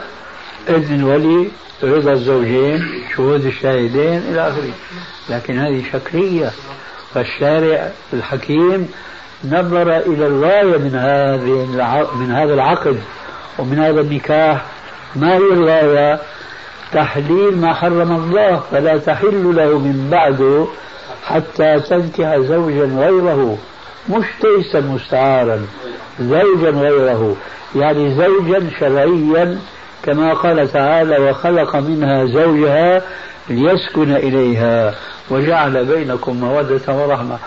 [0.69, 1.47] إذن الولي
[1.83, 2.83] رضا الزوجين
[3.15, 4.73] شهود الشاهدين إلى آخره.
[5.29, 6.51] لكن هذه شكلية
[7.13, 8.89] فالشارع الحكيم
[9.45, 11.67] نظر إلى الغاية من هذه
[12.15, 12.99] من هذا العقد
[13.59, 14.65] ومن هذا النكاح.
[15.15, 16.19] ما هي الغاية؟
[16.93, 20.67] تحليل ما حرم الله فلا تحل له من بعده
[21.25, 23.57] حتى تنكح زوجا غيره
[24.09, 25.65] مش تيسا مستعارا
[26.19, 27.35] زوجا غيره.
[27.75, 29.59] يعني زوجا شرعيا
[30.03, 33.01] كما قال تعالى وخلق منها زوجها
[33.49, 34.95] ليسكن إليها
[35.29, 37.37] وجعل بينكم مودة ورحمة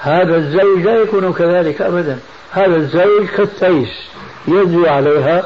[0.00, 2.18] هذا الزوج لا يكون كذلك أبدا
[2.52, 3.88] هذا الزوج كالتيس
[4.48, 5.44] يزوي عليها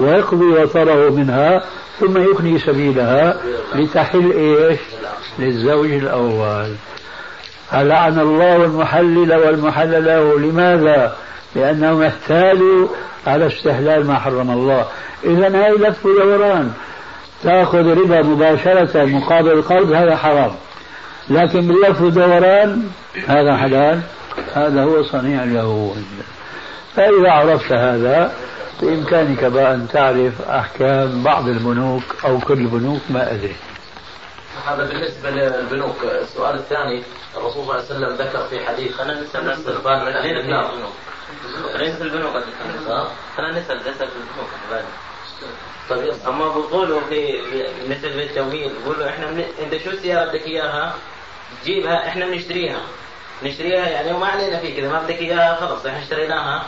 [0.00, 1.62] ويقضي وطره منها
[2.00, 3.36] ثم يخلي سبيلها
[3.74, 4.78] لتحل إيش؟
[5.38, 6.72] للزوج الأول.
[7.72, 11.16] لعن الله المحلل والمحلل له لماذا؟
[11.56, 12.88] لأنهم احتالوا
[13.26, 14.86] على استحلال ما حرم الله.
[15.24, 16.72] إذا هاي لف ودوران
[17.42, 20.52] تأخذ ربا مباشرة مقابل القرض هذا حرام.
[21.30, 22.82] لكن باللف ودوران
[23.26, 24.00] هذا حلال.
[24.54, 26.04] هذا هو صنيع اليهود.
[26.96, 28.32] فإذا عرفت هذا
[28.82, 33.56] بإمكانك بقى أن تعرف أحكام بعض البنوك أو كل البنوك ما أدري.
[34.66, 35.96] هذا بالنسبة للبنوك.
[36.22, 37.02] السؤال الثاني
[37.36, 40.70] الرسول صلى الله عليه وسلم ذكر في حديث خلينا نسأل الاستغفار من أهل النار.
[41.74, 42.32] ليس البنوك
[43.36, 44.50] خلينا نسأل في البنوك
[45.90, 47.40] طيب أما بقولوا في
[47.88, 49.44] مثل في التمويل بقولوا إحنا من...
[49.62, 50.94] أنت شو السيارة بدك إياها؟
[51.62, 52.80] تجيبها إحنا بنشتريها.
[53.42, 56.66] نشتريها يعني وما علينا في كذا ما بدك إياها خلص إحنا اشتريناها.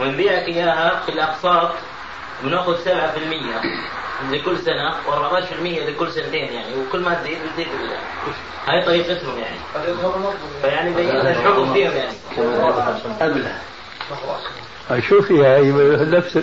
[0.00, 1.70] ونبيعك إياها في الأقساط
[2.42, 2.88] بناخذ 7%
[4.30, 7.68] لكل سنة و14% لكل سنتين يعني وكل ما تزيد بتزيد
[8.66, 9.56] هاي طريقتهم يعني.
[10.62, 12.14] فيعني بين الحكم فيهم يعني.
[13.20, 13.58] أبلة
[15.08, 15.72] شوفي هاي
[16.04, 16.38] نفس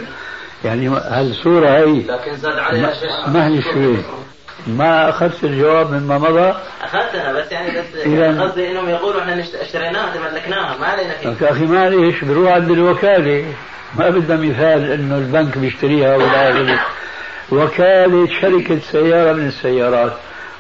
[0.66, 3.98] يعني هالصورة هي لكن زاد عليها شيء ما هي شوي
[4.68, 7.86] ما أخذت الجواب مما مضى؟ أخذتها بس يعني بس
[8.42, 11.36] قصدي إنهم يقولوا إحنا اشتريناها تملكناها ما علينا فيها.
[11.42, 13.46] يا أخي معليش بروح عند الوكالة.
[14.00, 16.80] ما بدنا مثال إنه البنك بيشتريها ولا غيره
[17.52, 20.14] وكالة شركة سيارة من السيارات.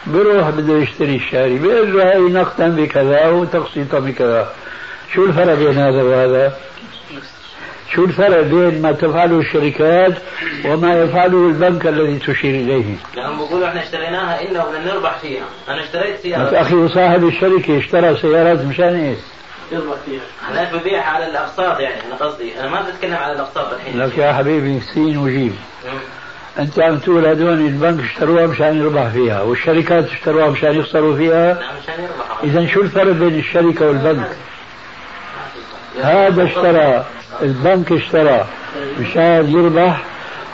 [0.07, 1.57] بروح بده يشتري الشاري.
[1.57, 4.49] بيقول له هي نقدا بكذا وتقسيطا بكذا.
[5.13, 6.53] شو الفرق بين هذا وهذا؟
[7.93, 10.13] شو الفرق بين ما تفعله الشركات
[10.65, 15.43] وما يفعله البنك الذي تشير إليه؟ لأنهم بيقولوا إحنا اشتريناها إلا بدنا نربح فيها.
[15.69, 16.61] أنا اشتريت سيارة.
[16.61, 19.17] أخي صاحب الشركة اشترى سيارات مشان إيش؟
[19.71, 20.21] يربح فيها.
[20.51, 22.59] أنا ببيعها على الأقساط يعني أنا قصدي.
[22.59, 23.99] أنا ما بتكلم على الأقساط الحين.
[23.99, 25.57] لك يا حبيبي سين وجيم
[26.59, 31.73] أنت عم تقول هذول البنك اشتروها مشان يربح فيها والشركات اشتروها مشان يخسروا فيها؟ نعم
[31.83, 34.29] مشان يربح اذا شو الفرق بين الشركة والبنك؟
[36.03, 37.05] هذا اشترى
[37.41, 38.45] البنك اشترى
[38.99, 40.03] مشان يربح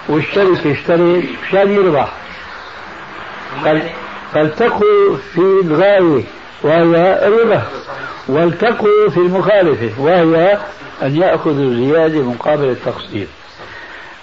[0.10, 2.12] والشركة اشترت مشان يربح.
[3.63, 3.89] فال-
[4.34, 6.23] فالتقوا في الغاية
[6.63, 6.84] وهي
[7.27, 7.62] الربح
[8.27, 10.58] والتقوا في المخالفة وهي
[11.01, 13.27] أن ياخذوا زياده مقابل التقسيط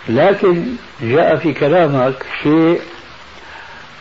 [0.09, 0.65] لكن
[1.03, 2.81] جاء في كلامك شيء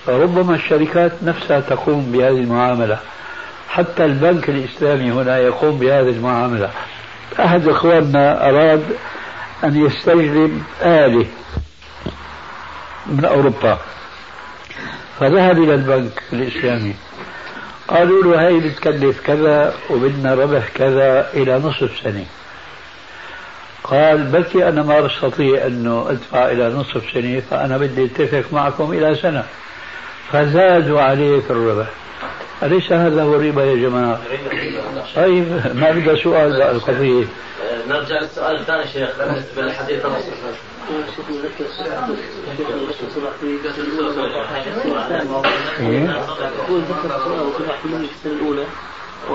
[0.08, 2.97] ربما الشركات نفسها تقوم بهذه المعاملة.
[3.69, 6.69] حتى البنك الإسلامي هنا يقوم بهذه المعاملة.
[7.39, 8.84] أحد إخواننا أراد
[9.63, 11.26] أن يستجلب آلة
[13.08, 13.78] من أوروبا
[15.19, 16.95] فذهب إلى البنك الإسلامي.
[17.88, 22.26] قالوا له هاي بتكلف كذا وبدنا ربح كذا إلى نصف سنة.
[23.84, 29.15] قال بلكي أنا ما بستطيع أنه أدفع إلى نصف سنة فأنا بدي أتفق معكم إلى
[29.15, 29.43] سنة.
[30.32, 31.88] فزادوا عليه في الربح.
[32.63, 34.19] أليس هذا هو الربا يا جماعة
[35.15, 37.25] طيب ما بدها سؤال بقى القضية
[37.89, 39.61] نرجع للسؤال الثاني شيخ بالنسبة
[45.79, 46.09] إيه؟
[46.67, 48.63] يقول ذكر السؤال وصلح في السنة الأولى
[49.29, 49.31] و14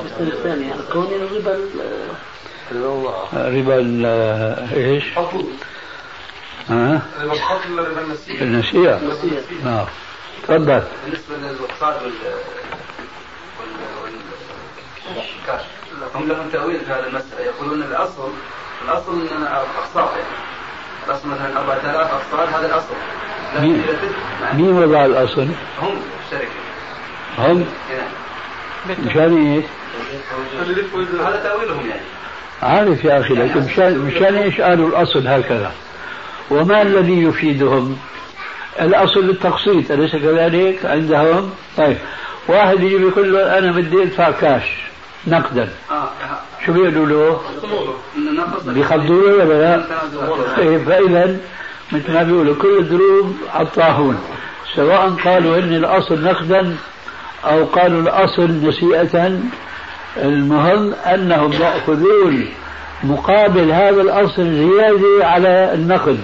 [0.00, 1.70] في السنة الثانية كون الربا ال-
[3.34, 4.06] ربا ال-
[4.76, 5.04] إيش؟
[6.68, 7.32] ها؟ ربا
[7.72, 8.42] ولا ربا النسيئة؟
[8.96, 9.00] النسيئة.
[9.64, 9.86] نعم
[10.48, 11.94] تفضل وال والكاش
[16.14, 17.40] هم لهم تأويل في هذه المسألة.
[17.40, 18.30] يقولون الأصل
[18.84, 20.28] الأصل إن اقساط يعني.
[21.06, 22.94] الأصل مثلا 4000 اقساط هذا الأصل.
[23.54, 23.82] لكن مين؟
[24.54, 25.48] مين وضع الأصل؟
[25.82, 26.48] هم الشركة.
[27.38, 29.04] هم؟ هنا.
[29.06, 29.64] مشان إيش؟
[31.20, 32.02] هذا تأويلهم يعني.
[32.62, 35.72] عارف يا أخي لكن مشان, مشان إيش قالوا الأصل هكذا
[36.50, 37.98] وما الذي يفيدهم؟
[38.80, 41.96] الأصل التقسيط أليس كذلك؟ عندهم؟ طيب.
[42.48, 44.84] واحد يجي بيقول له أنا بدي أدفع كاش
[45.26, 46.08] نقدا آه
[46.66, 47.40] شو بيقولوا له؟
[48.72, 49.84] بيخضوا له ولا لا؟
[50.56, 51.36] طيب فإذا
[51.92, 54.18] مثل ما بيقولوا كل الدروب على الطاحون
[54.74, 56.76] سواء قالوا ان الأصل نقدا
[57.44, 59.38] أو قالوا الأصل نسيئة
[60.16, 62.48] المهم أنهم يأخذون
[63.04, 66.18] مقابل هذا الأصل زيادة على النقد.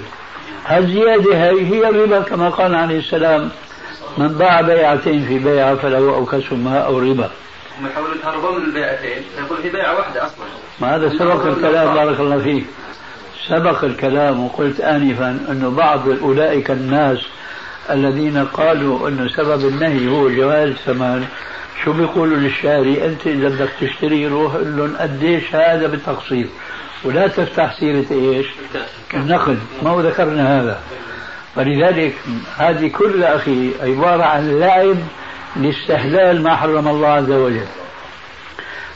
[0.70, 3.50] الزيادة هي هي الربا كما قال عليه السلام
[4.18, 7.30] من باع بيعتين في بيعة فله اوكسهما أو ربا.
[7.80, 10.44] هم يحاولون يتهربون من البيعتين يقول في بيعة واحدة أصلا.
[10.80, 12.64] ما هذا سبق الكلام بارك الله فيك.
[13.48, 17.18] سبق الكلام وقلت آنفا أنه بعض أولئك الناس
[17.90, 21.26] الذين قالوا أنه سبب النهي هو جواز الثمن
[21.84, 26.46] شو بيقولوا للشاري؟ أنت إذا بدك تشتري روح قل لهم قديش هذا بالتقسيط.
[27.04, 28.46] ولا تفتح سيرة إيش؟
[29.14, 30.80] النقد ما هو ذكرنا هذا.
[31.56, 32.14] فلذلك
[32.56, 34.96] هذه كلها أخي عبارة عن لعب
[35.56, 37.66] لاستحلال ما حرم الله عز وجل.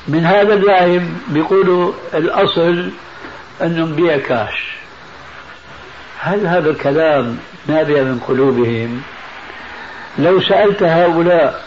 [0.08, 2.90] من هذا اللعب بيقولوا الأصل
[3.62, 4.74] أن نبيع كاش.
[6.20, 9.02] هل هذا الكلام نابع من قلوبهم؟
[10.18, 11.64] لو سألت هؤلاء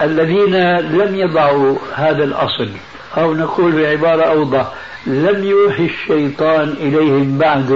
[0.00, 2.68] الذين لم يضعوا هذا الأصل
[3.16, 4.66] أو نقول بعبارة أوضح
[5.06, 7.70] لم يوحي الشيطان إليهم بعد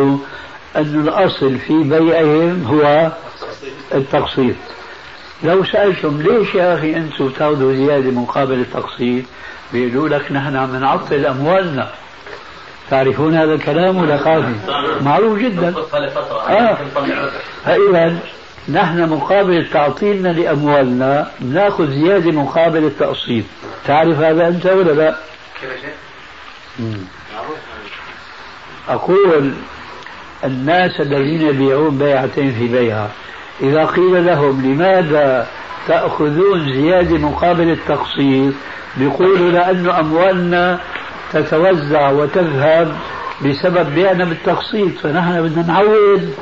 [0.77, 3.13] أن الأصل في بيعهم هو
[3.95, 4.57] التقسيط.
[5.45, 9.25] لو سألتم ليش يا أخي أنتم تأخذوا زيادة مقابل التقسيط
[9.73, 11.91] بيقولوا لك نحن عم نعطل أموالنا.
[12.91, 14.55] تعرفون هذا الكلام ولا خافي؟
[15.05, 15.75] معروف جدا.
[16.49, 16.79] آه.
[17.65, 18.19] فإذا
[18.69, 23.45] نحن مقابل تعطيلنا لأموالنا نأخذ زيادة مقابل التقسيط
[23.87, 25.17] تعرف هذا أنت ولا لا.
[28.89, 29.53] أقول
[30.45, 33.11] الناس الذين يبيعون بيعتين في بيعة.
[33.61, 35.47] إذا قيل لهم لماذا
[35.89, 38.55] تأخذون زيادة مقابل التقسيط
[38.97, 40.81] بيقولوا لأن أموالنا
[41.33, 42.97] تتوزع وتذهب
[43.45, 46.35] بسبب بيعنا بالتقسيط فنحن بدنا نعوض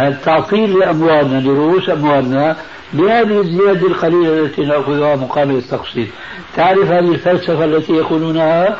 [0.00, 2.56] التعطيل لأموالنا لرؤوس أموالنا
[2.92, 6.08] بهذه الزيادة القليلة التي نأخذها مقابل التقسيط
[6.56, 8.76] تعرف هذه الفلسفة التي يقولونها؟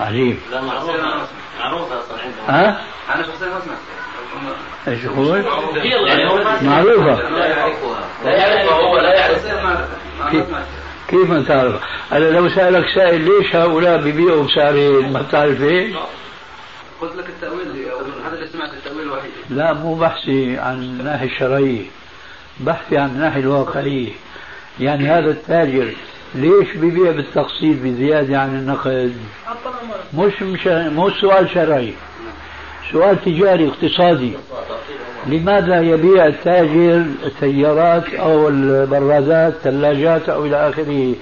[0.00, 0.92] عجيب لا معروفة
[1.60, 2.46] معروفة أصلا عندهم.
[2.48, 2.80] ها؟
[3.14, 3.48] أنا شخصيا
[4.88, 5.44] إيش يقول
[6.06, 6.24] يعني
[6.62, 7.18] معروفة.
[11.08, 11.80] كيف؟ ما تعرف؟
[12.12, 15.96] أنا لو سألك سائل ليش هؤلاء بيبيعوا بسعرين ما بتعرف ليش؟
[17.00, 17.86] قلت لك التأويل
[18.26, 19.30] هذا اللي سمعت التأويل الوحيد.
[19.50, 21.84] لا مو بحثي عن الناحية الشرعية.
[22.60, 24.12] بحثي عن الناحية الواقعية.
[24.80, 25.92] يعني هذا التاجر
[26.34, 29.16] ليش ببيع بالتقسيط بزيادة عن النقد؟
[30.14, 31.94] مش مش مو سؤال شرعي.
[32.92, 34.32] سؤال تجاري اقتصادي.
[35.26, 41.14] لماذا يبيع التاجر السيارات أو البرازات ثلاجات أو إلى آخره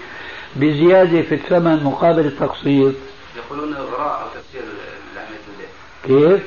[0.56, 2.94] بزيادة في الثمن مقابل التقسيط؟
[3.36, 4.62] يقولون إغراء أو تفسير
[6.04, 6.42] كيف؟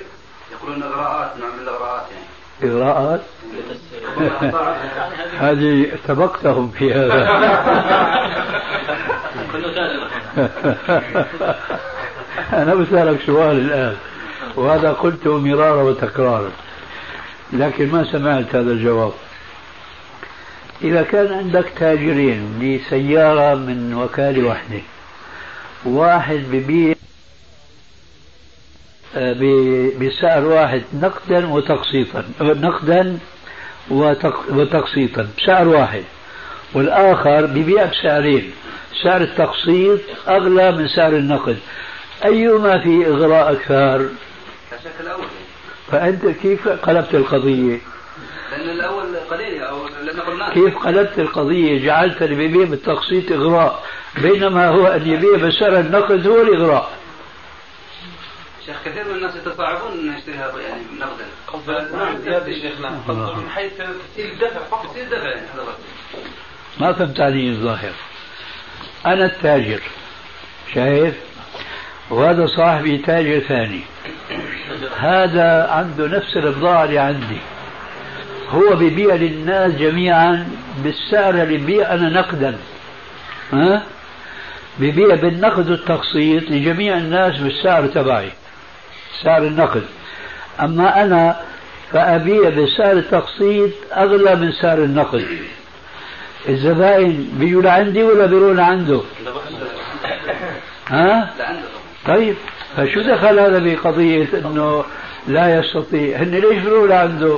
[0.51, 2.73] يقولون إغراءات نوع من الاغراءات يعني.
[2.73, 3.21] إغراءات؟
[5.39, 7.27] هذه سبقتهم في هذا.
[12.53, 13.95] أنا بسألك سؤال الآن.
[14.57, 16.51] وهذا قلته مرارا وتكرارا
[17.53, 19.13] لكن ما سمعت هذا الجواب.
[20.81, 24.81] إذا كان عندك تاجرين لسيارة من وكالة واحدة
[25.85, 26.95] واحد ببيع
[29.99, 33.17] بسعر واحد نقدا وتقسيطا نقدا
[34.49, 36.03] وتقسيطا بسعر واحد
[36.73, 38.51] والآخر ببيع بسعرين
[39.03, 41.57] سعر التقسيط أغلى من سعر النقد.
[42.25, 44.09] أيما في إغراء أكثر؟
[44.99, 45.25] الأول.
[45.91, 47.79] فأنت كيف قلبت القضية؟
[48.51, 50.53] لأن الأول قليل أو لأن قلنا.
[50.53, 53.83] كيف قلبت القضية؟ جعلت اللي بيبيع بالتقسيط إغراء.
[54.21, 56.91] بينما هو أن يبيع بسعر النقد هو الإغراء.
[58.65, 61.97] شيخ كثير من الناس يتصاعبون إن يشتريها يعني نقدا.
[61.97, 62.89] نعم زيادة شيخنا.
[63.07, 64.91] من حيث تسهيل الدفع فقط.
[64.91, 65.47] تسهيل الدفع يعني
[66.79, 67.93] ما فهمت علي الظاهر.
[69.05, 69.81] أنا التاجر.
[70.73, 71.15] شايف؟
[72.09, 73.81] وهذا صاحبي تاجر ثاني.
[74.99, 77.37] هذا عنده نفس البضاعة اللي عندي.
[78.49, 80.49] هو بيبيع للناس جميعا
[80.83, 82.57] بالسعر اللي ببيع أنا نقدا.
[83.53, 83.83] ها؟
[84.79, 88.31] ببيع بالنقد والتقسيط لجميع الناس بالسعر تبعي
[89.23, 89.83] سعر النقد.
[90.61, 91.39] أما أنا
[91.91, 95.25] فأبيع بسعر التقسيط أغلى من سعر النقد.
[96.49, 99.01] الزبائن بيجوا لعندي ولا بيروحوا لعنده؟
[100.87, 101.33] ها؟
[102.05, 102.35] طيب.
[102.77, 104.83] فشو دخل هذا بقضية؟ إنه
[105.27, 106.17] لا يستطيع.
[106.17, 107.37] هن ليش بيروحوا لعنده؟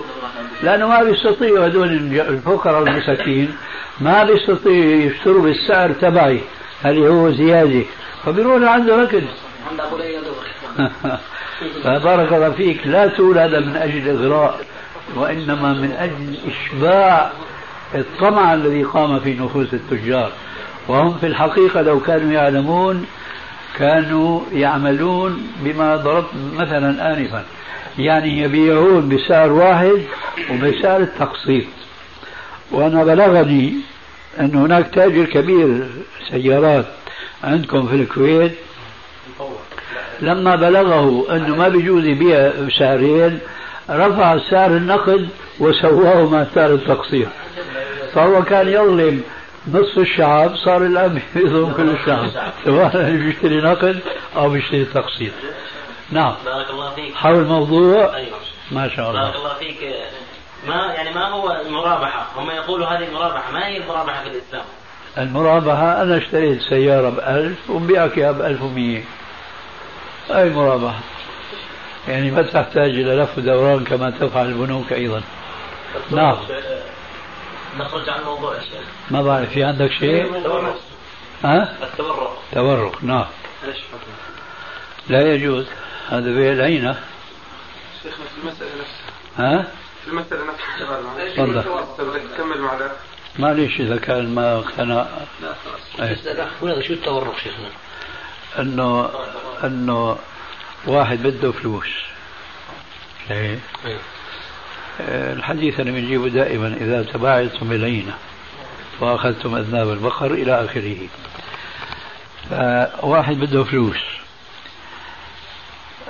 [0.64, 1.88] لأنه ما بيستطيعوا هذول
[2.20, 3.56] الفقراء والمساكين
[4.02, 6.40] ما بيستطيعوا يشتروا بالسعر تبعي
[6.86, 7.84] اللي هو زيادة.
[8.26, 9.22] فبيروحوا لعنده أكل
[11.84, 12.88] فبارك الله فيك.
[12.88, 14.60] لا هذا من أجل إغراء
[15.16, 17.32] وإنما من أجل إشباع
[17.96, 20.32] الطمع الذي قام في نفوس التجار.
[20.88, 23.06] وهم في الحقيقة لو كانوا يعلمون
[23.78, 27.44] كانوا يعملون بما ضربت مثلا آنفا.
[28.00, 30.02] يعني يبيعون بسعر واحد
[30.52, 31.66] وبسعر التقسيط.
[32.72, 33.74] وأنا بلغني
[34.40, 35.86] أن هناك تاجر كبير
[36.30, 36.86] سيارات
[37.44, 38.52] عندكم في الكويت.
[40.22, 43.40] لما بلغه أنه ما بيجوز يبيع بسعرين
[43.90, 45.30] رفع سعر النقد
[45.60, 47.28] وسواه مع سعر التقسيط.
[48.14, 49.22] فهو كان يظلم
[49.68, 52.30] نصف الشعب صار الآن يظلم كل الشعب.
[52.66, 54.00] سواء بيشتري نقد
[54.36, 55.32] أو بيشتري تقسيط.
[56.12, 56.34] نعم.
[56.46, 57.16] بارك الله فيك.
[57.16, 58.16] حول الموضوع.
[58.16, 58.38] أيوة.
[58.72, 59.22] ما شاء الله.
[59.22, 59.78] بارك الله فيك.
[60.68, 63.52] ما يعني ما هو المرابحة؟ هم يقولوا هذه المرابحة.
[63.52, 64.64] ما هي المرابحة في الإسلام؟
[65.18, 69.04] المرابحة أنا اشتريت سيارة بألف ومبيعك إياها بألف ومية.
[70.32, 71.00] أي مرابحة؟
[72.08, 75.22] يعني ما تحتاج إلى لف ودوران كما تفعل البنوك أيضا.
[76.12, 76.38] نعم.
[77.80, 80.48] نخرج عن الموضوع يا شيخ ما بعرف في عندك شيء؟
[81.44, 83.26] ها؟ التورق تورق نعم.
[85.10, 85.66] لا يجوز.
[86.10, 87.00] هذا بيع العينة.
[88.04, 89.12] شيخنا في المسألة نفسها.
[89.38, 89.68] ها؟
[90.04, 91.66] في المسألة نفسها.
[91.98, 92.22] تفضل.
[92.36, 92.92] تكمل معنا.
[93.40, 95.08] معليش إذا كان ما اقتنع
[96.00, 96.18] إيه.
[96.64, 97.70] هذا شو التورق شيخنا؟
[98.60, 99.10] أنه
[99.64, 100.18] أنه
[100.88, 101.88] واحد بده فلوس.
[103.32, 103.60] إيه.
[105.00, 108.14] الحديث أنا بنجيبه دائما إذا تباعدتم العينه
[109.00, 110.98] وأخذتم أذناب البقر إلى آخره.
[112.50, 113.98] فواحد بده فلوس.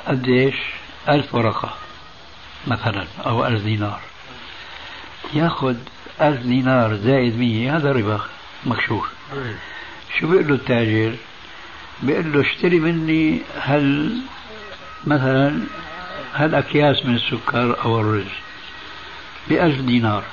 [0.08, 0.56] قديش؟
[1.10, 1.74] ألف ورقة
[2.68, 4.00] مثلا أو ألف دينار.
[5.34, 5.76] ياخذ
[6.22, 8.20] ألف دينار زائد مية هذا ربا
[8.66, 9.10] مكشوف.
[10.20, 11.16] شو بيقول له التاجر؟
[12.04, 14.18] بيقول له اشتري مني هل
[15.08, 15.62] مثلا
[16.34, 18.49] هل أكياس من السكر أو الرز.
[19.50, 20.24] بألف دينار.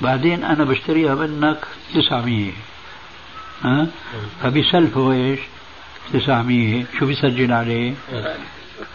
[0.00, 1.58] بعدين أنا بشتريها منك
[1.94, 2.52] تسعمية.
[3.62, 3.86] ها؟
[4.42, 5.40] فبيسلفه إيش؟
[6.12, 6.84] تسعمية.
[6.98, 7.94] شو بيسجل عليه؟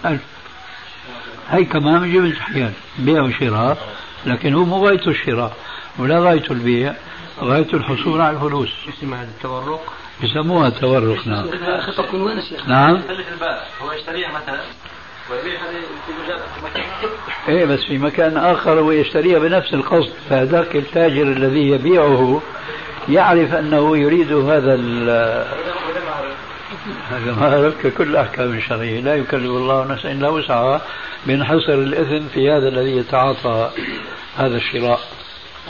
[0.05, 0.21] ألف.
[1.49, 3.77] هي كمان بيجيب الحيان بيع وشراء
[4.25, 5.57] لكن هو مو غايته الشراء
[5.97, 6.95] ولا غايته البيع
[7.39, 8.69] غايته الحصول على الفلوس.
[8.89, 11.47] اسمها التورق؟ يسموها تورق نعم.
[11.47, 13.01] يا شيخ؟ نعم.
[13.81, 14.61] هو يشتريها مثلا.
[17.47, 22.41] إيه بس في مكان آخر ويشتريها بنفس القصد فهذاك التاجر الذي يبيعه
[23.09, 25.09] يعرف أنه يريد هذا ال
[27.11, 30.81] هذا ما كل أحكام الشرعيه لا يكلف الله نفسا إلا وسعها
[31.25, 33.71] بينحصر الإثم في هذا الذي يتعاطى
[34.37, 34.99] هذا الشراء.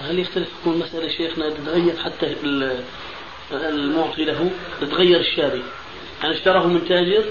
[0.04, 2.84] هل يختلف يكون المسألة شيخنا تتغير حتى ال-
[3.52, 4.52] المعطي له
[4.82, 5.64] تتغير الشاري؟
[6.24, 7.24] يعني اشتراه من تاجر؟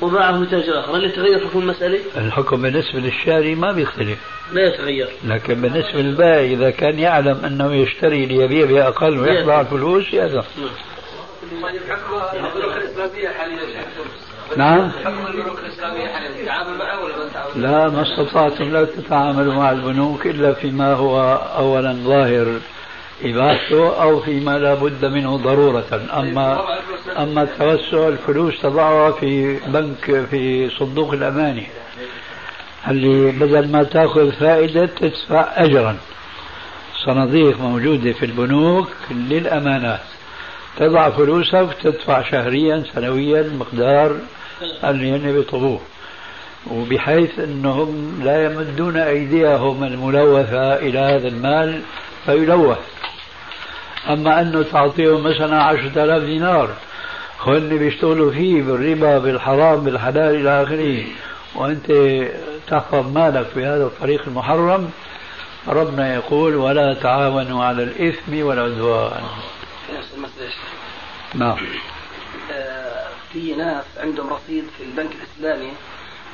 [0.00, 0.96] وباعه لتاجر آخر.
[0.96, 4.18] هل يتغير حكم المسألة؟ الحكم بالنسبة للشاري ما بيختلف.
[4.52, 5.08] لا يتغير.
[5.24, 10.42] لكن بالنسبة للبائع إذا كان يعلم أنه يشتري ليبيع باقل ويطلع الفلوس يأذن
[14.56, 14.90] نعم.
[14.90, 15.44] تتعامل؟
[17.56, 21.20] لا ما استطعتم لا تتعاملوا مع البنوك إلا فيما هو
[21.56, 22.60] أولا ظاهر.
[23.22, 26.00] إباحته أو فيما لا بد منه ضرورة.
[26.12, 26.64] أما
[27.18, 31.66] أما التوسع الفلوس تضعها في بنك في صندوق الأماني.
[32.88, 35.96] اللي بدل ما تأخذ فائدة تدفع أجرا.
[37.04, 40.00] صناديق موجودة في البنوك للأمانات.
[40.76, 44.16] تضع فلوسك وتدفع شهريا سنويا مقدار
[44.84, 45.80] اللي هن بيطلبوه.
[46.70, 51.80] وبحيث إنهم لا يمدون أيديهم الملوثة إلى هذا المال
[52.26, 52.78] فيلوث.
[54.08, 56.70] أما أنه تعطيهم مثلا عشرة آلاف دينار
[57.40, 61.04] هن بيشتغلوا فيه بالربا بالحرام بالحلال إلى آخره.
[61.54, 61.92] وأنت
[62.68, 64.90] تحفظ مالك بهذا الطريق المحرم.
[65.68, 69.22] ربنا يقول ولا تعاونوا على الإثم والعدوان.
[71.34, 71.56] نعم.
[72.52, 75.72] آه، في ناس عندهم رصيد في البنك الإسلامي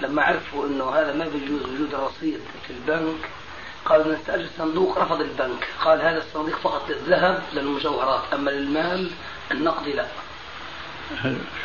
[0.02, 3.16] لما عرفوا إنه هذا ما بيجوز وجود الرصيد في البنك.
[3.90, 9.10] قالوا نستأجر صندوق رفض البنك قال هذا الصندوق فقط للذهب للمجوهرات أما للمال
[9.50, 10.06] النقدي لا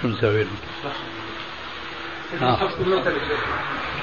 [0.01, 0.49] شو نسوي له؟
[2.31, 2.63] في آه.
[2.63, 3.19] نفس المسألة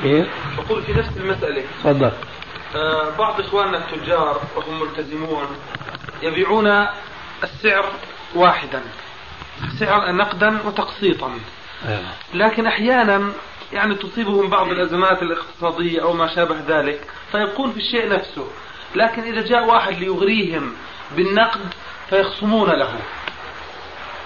[0.03, 2.13] كيف؟ بقول في نفس المسألة تفضل
[2.75, 5.47] آه، بعض إخواننا التجار وهم ملتزمون
[6.23, 6.87] يبيعون
[7.43, 7.93] السعر
[8.35, 8.83] واحدا
[9.79, 11.39] سعر نقدا وتقسيطا
[11.87, 12.03] آه.
[12.35, 13.33] لكن أحيانا
[13.73, 17.01] يعني تصيبهم بعض الأزمات الاقتصادية أو ما شابه ذلك
[17.33, 18.47] فيبقون في الشيء نفسه.
[18.95, 20.73] لكن إذا جاء واحد ليغريهم
[21.17, 21.61] بالنقد
[22.11, 22.95] فيخصمون له.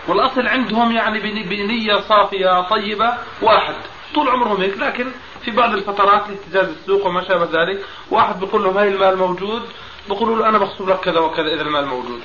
[0.09, 3.75] والأصل عندهم يعني بني- بنية صافية طيبة واحد.
[4.15, 5.07] طول عمرهم هيك لكن
[5.45, 9.63] في بعض الفترات لاهتزاز السوق وما شابه ذلك واحد بيقول لهم هاي المال موجود
[10.09, 12.21] بيقولوا له أنا بخصم لك كذا وكذا إذا المال موجود.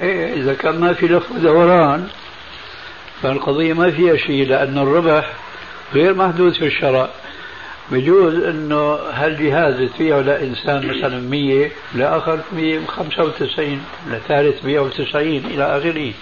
[0.00, 2.08] إيه إذا كان ما في لف ودوران
[3.22, 5.32] فالقضية ما فيها شيء لأن الربح
[5.94, 7.10] غير محدود في الشراء
[7.92, 13.80] بجوز إنه هالجهاز تبيعه لانسان مثلا 100 لاخر 195
[14.10, 16.12] لثالث 190 إلى آخره.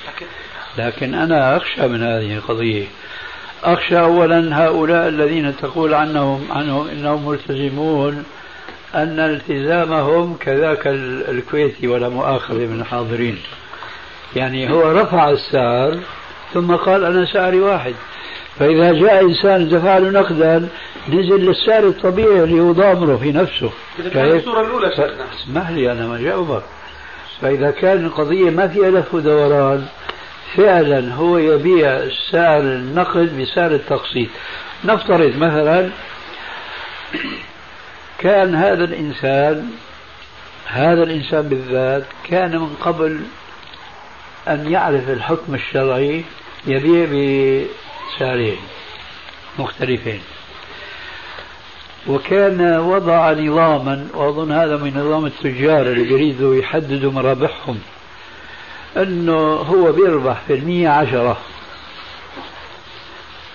[0.78, 2.84] لكن أنا أخشى من هذه القضية.
[3.64, 8.24] أخشى اولا هؤلاء الذين تقول عنهم عنهم إنهم ملتزمون
[8.94, 13.38] أن التزامهم كذاك ال- الكويتي ولا مؤاخذة من الحاضرين.
[14.36, 15.98] يعني هو رفع السعر
[16.54, 17.94] ثم قال أنا سعري واحد.
[18.58, 20.68] فإذا جاء إنسان دفع له نقدا
[21.08, 23.70] نزل للسعر الطبيعي اللي هو ضامره في نفسه.
[23.98, 24.88] إذا كانت الصورة الأولى
[25.34, 26.62] اسمح لي أنا ما جاوبك
[27.40, 29.86] فإذا كان القضية ما فيها لف ودوران
[30.56, 34.28] فعلا هو يبيع سعر النقد بسعر التقسيط.
[34.84, 35.90] نفترض مثلا
[38.22, 39.70] كان هذا الإنسان
[40.66, 43.20] هذا الإنسان بالذات كان من قبل
[44.48, 46.24] أن يعرف الحكم الشرعي
[46.66, 47.08] يبيع
[48.08, 48.58] بسعرين
[49.58, 50.20] مختلفين.
[52.06, 57.78] وكان وضع نظاما وأظن هذا من نظام التجار اللي بيريدوا يحددوا مرابحهم
[58.96, 61.36] أنه هو بيربح في المية عشرة.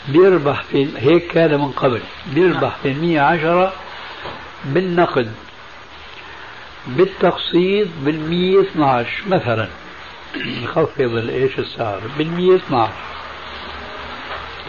[0.08, 2.02] بيربح في هيك كان من قبل
[2.34, 3.74] بيربح في المية عشرة
[4.66, 5.32] بالنقد
[6.88, 9.68] بالتقسيط بالمية 12 مثلا.
[10.64, 12.92] نخفض الايش السعر؟ بالمية 12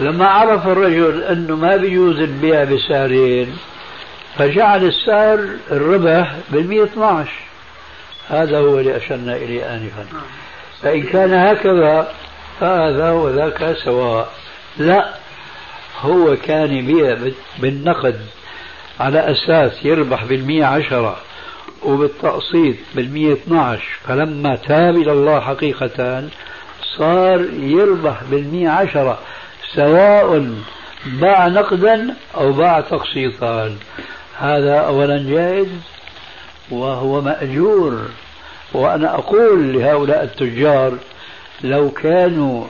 [0.01, 3.57] لما عرف الرجل أنه ما بيجوز البيع بسعرين
[4.36, 7.30] فجعل السعر الربح بالمية 12
[8.28, 10.05] هذا هو اللي أشرنا إليه انفا.
[10.82, 12.12] فإن كان هكذا
[12.61, 14.32] فهذا وذاك سواء.
[14.78, 15.14] لا
[16.01, 17.16] هو كان يبيع
[17.59, 18.20] بالنقد
[19.01, 21.16] على أساس يربح بالمية عشرة
[21.82, 26.24] وبالتقسيط بالمية 12 فلما تاب إلى الله حقيقة
[26.99, 29.18] صار يربح بالمية عشرة.
[29.74, 30.54] سواء
[31.06, 33.76] باع نقدا أو باع تقسيطا.
[34.38, 35.68] هذا أولا جائز
[36.70, 38.08] وهو مأجور.
[38.72, 40.98] وأنا أقول لهؤلاء التجار
[41.62, 42.64] لو كانوا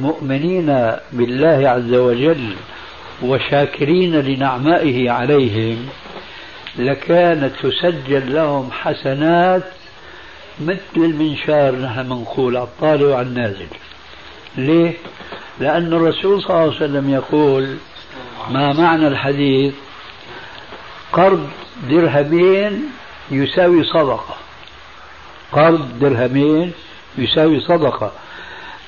[0.00, 2.54] مؤمنين بالله عز وجل
[3.22, 5.88] وشاكرين لنعمائه عليهم
[6.78, 9.62] لكانت تسجل لهم حسنات
[10.60, 13.66] مثل المنشار نحن بنقول على الطالع وعلى النازل.
[14.56, 14.92] ليه؟
[15.62, 17.76] لأن الرسول صلى الله عليه وسلم يقول
[18.50, 19.74] ما معنى الحديث؟
[21.12, 21.48] قرض
[21.90, 22.82] درهمين
[23.30, 24.34] يساوي صدقة.
[25.52, 26.72] قرض درهمين
[27.18, 28.12] يساوي صدقة.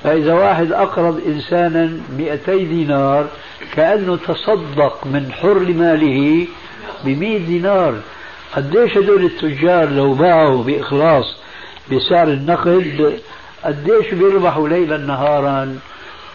[0.04, 3.26] فإذا واحد أقرض إنسانا 200 دينار
[3.72, 6.46] كأنه تصدق من حر ماله
[7.04, 7.94] ب 100 دينار.
[8.56, 11.36] قديش هدول التجار لو باعوا بإخلاص
[11.92, 13.20] بسعر النقد
[13.64, 15.78] قديش بيربحوا ليلا نهارا؟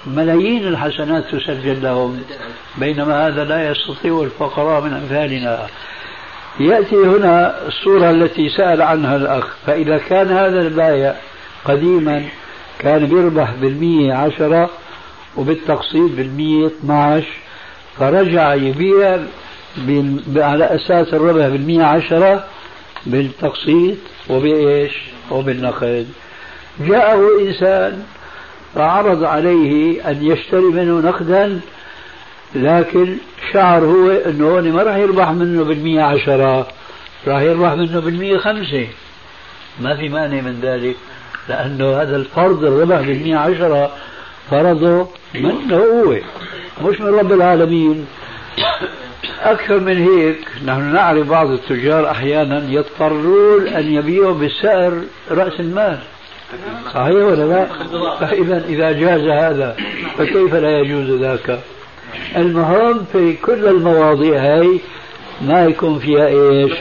[0.07, 2.21] ملايين الحسنات تسجل لهم.
[2.77, 5.67] بينما هذا لا يستطيع الفقراء من أمثالنا.
[6.59, 9.55] يأتي هنا الصورة التي سأل عنها الأخ.
[9.65, 11.15] فإذا كان هذا البايع
[11.65, 12.25] قديما
[12.79, 14.69] كان بيربح بالمية عشرة
[15.37, 17.27] وبالتقسيط بالمية 12
[17.97, 19.19] فرجع يبيع
[20.35, 22.45] على أساس الربح بالمية عشرة
[23.05, 23.97] بالتقسيط
[24.29, 24.91] وبإيش؟
[25.31, 26.07] وبالنقد.
[26.79, 28.03] جاءه إنسان
[28.75, 31.59] فعرض عليه أن يشتري منه نقدا
[32.55, 33.17] لكن
[33.53, 36.67] شعر هو أنه هون ما راح يربح منه بالمية عشرة
[37.27, 38.87] راح يربح منه بالمية خمسة.
[39.81, 40.95] ما في مانع من ذلك
[41.49, 43.91] لأنه هذا الفرض الربح بالمية عشرة
[44.51, 46.15] فرضه منه هو
[46.89, 48.07] مش من رب العالمين.
[49.43, 55.01] أكثر من هيك نحن نعرف بعض التجار أحيانا يضطرون أن يبيعوا بسعر
[55.31, 55.99] رأس المال.
[56.93, 57.65] صحيح ولا لا؟
[58.19, 59.77] فإذا إذا جاز هذا
[60.17, 61.59] فكيف لا يجوز ذاك؟
[62.35, 64.79] المهم في كل المواضيع هاي
[65.41, 66.71] ما يكون فيها إيش؟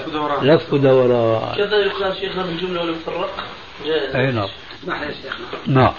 [0.43, 3.45] لف ودوران كذا يقال شيخنا بالجمله والمفرق.
[4.15, 4.49] أي نعم.
[4.83, 5.47] اسمح لي يا شيخنا.
[5.67, 5.93] نعم.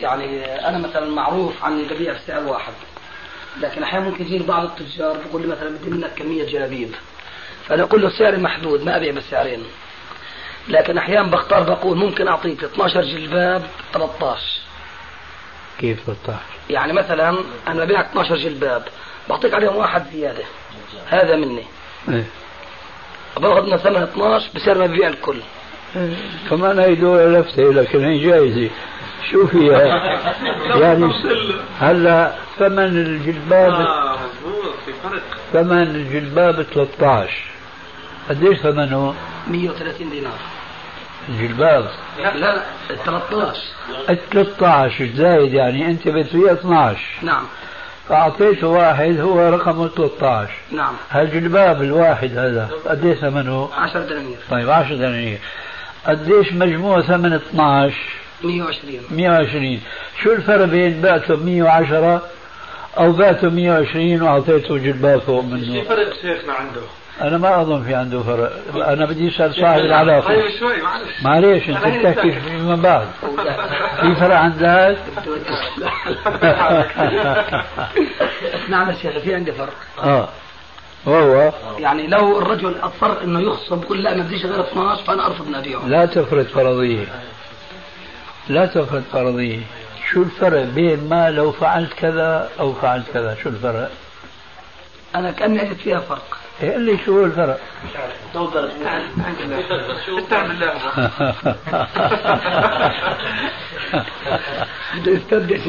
[0.00, 2.72] يعني أنا مثلا معروف عني ببيع بسعر واحد
[3.60, 6.90] لكن أحيانا ممكن يجيني بعض التجار بقول لي مثلا بدي منك كمية جلابيب.
[7.66, 9.62] فأنا أقول له سعري محدود ما أبيع بالسعرين
[10.68, 13.62] لكن أحيانا بختار بقول ممكن أعطيك 12 جلباب
[13.92, 14.42] 13
[15.78, 16.38] كيف 13
[16.70, 17.38] يعني مثلا
[17.68, 18.82] أنا ببيعك 12 جلباب
[19.28, 20.44] بعطيك عليهم واحد زيادة.
[21.08, 21.64] هذا مني.
[22.08, 22.24] إيه.
[23.36, 25.40] باخذ ثمن 12 بصير ما ببيع الكل.
[26.50, 28.70] كمان هي دولة لفتة لكن هي جائزة
[29.30, 29.82] شو فيها؟
[30.82, 31.12] يعني
[31.80, 35.22] هلا ثمن الجلباب آه مضبوط في فرق.
[35.52, 37.30] ثمن الجلباب 13
[38.28, 39.14] قديش ثمنه؟
[39.48, 40.38] 130 دينار.
[41.28, 43.60] الجلباب لا لا ال 13
[44.08, 47.44] ال 13 زايد يعني أنت بتبيع 12 نعم.
[48.08, 50.94] فاعطيته واحد هو رقمه 13 نعم.
[51.10, 54.36] هالجلباب الواحد هذا؟ قديش ثمنه؟ 10 دنانير.
[54.50, 55.38] طيب 10 دنانير.
[56.06, 57.94] قديش مجموع ثمن 12
[58.44, 59.80] 120 120
[60.22, 62.22] شو الفرق بين بعته ب 110
[62.98, 66.80] أو بعته 120 وأعطيته جلباب فوق في منه فرق شيخنا عنده؟
[67.20, 68.52] أنا ما أظن في عنده فرق.
[68.88, 70.34] أنا بدي اسال صاحب العلاقة.
[70.58, 71.22] شوي معلش.
[71.22, 72.40] معليش أنت بتحكي.
[72.40, 73.08] فيما بعد.
[74.00, 74.98] في فرق عندك؟
[78.68, 79.74] نعم يا شيخ في عندي فرق.
[80.02, 80.28] آه.
[81.06, 85.48] وهو؟ يعني لو الرجل أضطر إنه يخصم بقول لا ما بديش غير 12 فأنا أرفض
[85.48, 87.04] ان ابيعه لا تفرض فرضية.
[88.48, 89.60] لا تفرض فرضية.
[90.10, 93.90] شو الفرق بين ما لو فعلت كذا أو فعلت كذا؟ شو الفرق؟
[95.14, 96.38] أنا كأني اجد فيها فرق.
[96.60, 97.60] قل لي شو هو الفرق
[100.18, 100.72] استعمل الله
[104.94, 105.60] بده يستبدل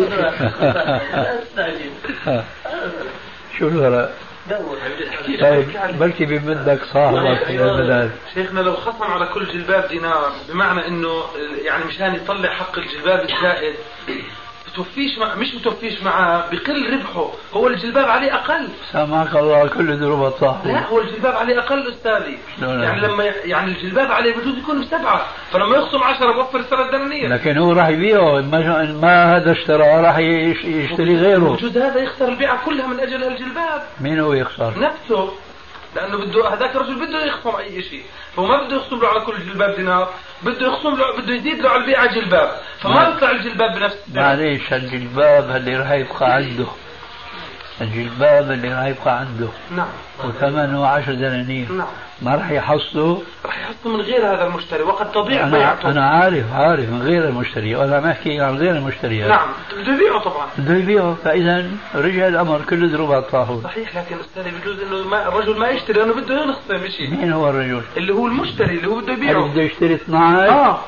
[3.60, 4.12] شو الفرق
[5.42, 5.68] طيب
[6.00, 8.12] بلكي بمدك صاحبك في المدارس.
[8.34, 11.24] شيخنا لو خصم على كل جلباب دينار بمعنى إنه
[11.64, 13.76] يعني مشان يطلع حق الجلباب الزائد
[14.74, 17.30] بتوفيش مع مش بتوفيش معاه بقل ربحه.
[17.54, 18.68] هو الجلباب عليه أقل.
[18.92, 22.38] سامحك الله كل دروب لا الطاحون هو الجلباب عليه أقل أستاذي.
[22.62, 22.84] لا، لا.
[22.84, 27.58] يعني لما يعني الجلباب عليه بجوز يكون بسبعه فلما يخصم 10 بوفر ثلاث دنانير لكن
[27.58, 28.42] هو راح يبيعه.
[28.42, 31.40] ما, ما هذا اشترى راح يش- يشتري غيره.
[31.56, 33.82] بجوز هذا يخسر البيعة كلها من أجل الجلباب.
[34.02, 35.30] مين هو يخسر؟ نفسه.
[35.98, 38.04] لأنه بده هذاك الرجل بده يخصم أي شيء
[38.36, 40.14] فهو ما بده يخصم له على كل جلباب دينار.
[40.44, 42.52] بده يخصم له بده يزيد له على البيعه جلباب.
[42.80, 43.14] فما نعم.
[43.18, 46.66] يطلع الجلباب بنفس السعر معليش الجلباب اللي راح يبقى عنده.
[47.82, 49.48] الجلباب اللي راح يبقى عنده.
[49.76, 49.88] نعم.
[50.24, 51.72] وثمنه 10 دنانير.
[51.72, 51.88] نعم.
[52.22, 55.90] ما راح يحصله راح يحط من غير هذا المشتري وقد تضيع أنا بيعته.
[55.92, 59.30] أنا عارف عارف من غير المشتري وأنا ما احكي عن غير المشتري هذا.
[59.30, 59.48] نعم.
[59.74, 60.48] بده يبيعه طبعا.
[60.58, 65.60] بده يبيعه فإذا رجع الأمر كله ضرب على صحيح لكن أستاذي بجوز إنه ما الرجل
[65.60, 69.14] ما يشتري لأنه بده ينخصم شيء مين هو الرجل؟ اللي هو المشتري اللي هو بده
[69.14, 69.48] يبيعه.
[69.48, 70.80] بده يشتري 12 آه.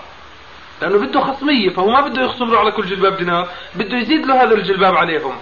[0.81, 4.43] لأنه بده خصمية فهو ما بده يخصم له على كل جلباب دينار بده يزيد له
[4.43, 5.33] هذا الجلباب عليهم.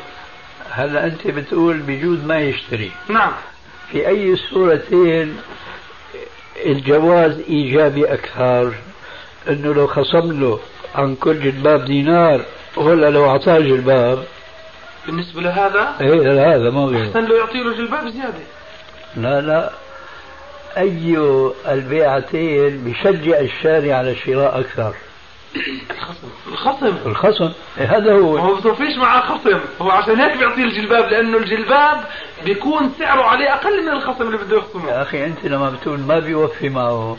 [0.77, 3.31] هلا أنت بتقول بجوز ما يشتري؟ نعم.
[3.91, 5.37] في أي الصورتين
[6.65, 8.73] الجواز إيجابي أكثر؟
[9.49, 10.59] أنه لو خصم له
[10.95, 12.41] عن كل جلباب دينار
[12.77, 14.23] ولا لو أعطاه جلباب؟
[15.05, 18.39] بالنسبة لهذا؟ إيه هذا ما غير أحسن لو يعطي له جلباب زيادة.
[19.15, 19.71] لا لا.
[20.77, 21.17] أي
[21.67, 24.93] البيعتين بشجع الشاري على الشراء أكثر.
[26.47, 26.95] الخصم.
[27.05, 27.51] الخصم.
[27.79, 28.37] إيه هذا هو.
[28.37, 32.03] هو ما فيش معاه خصم هو عشان هيك بيعطيه الجلباب لأنه الجلباب
[32.45, 34.89] بيكون سعره عليه أقل من الخصم اللي بده يخصمه.
[34.89, 37.17] يا أخي أنت لما بتقول ما بيوفي معه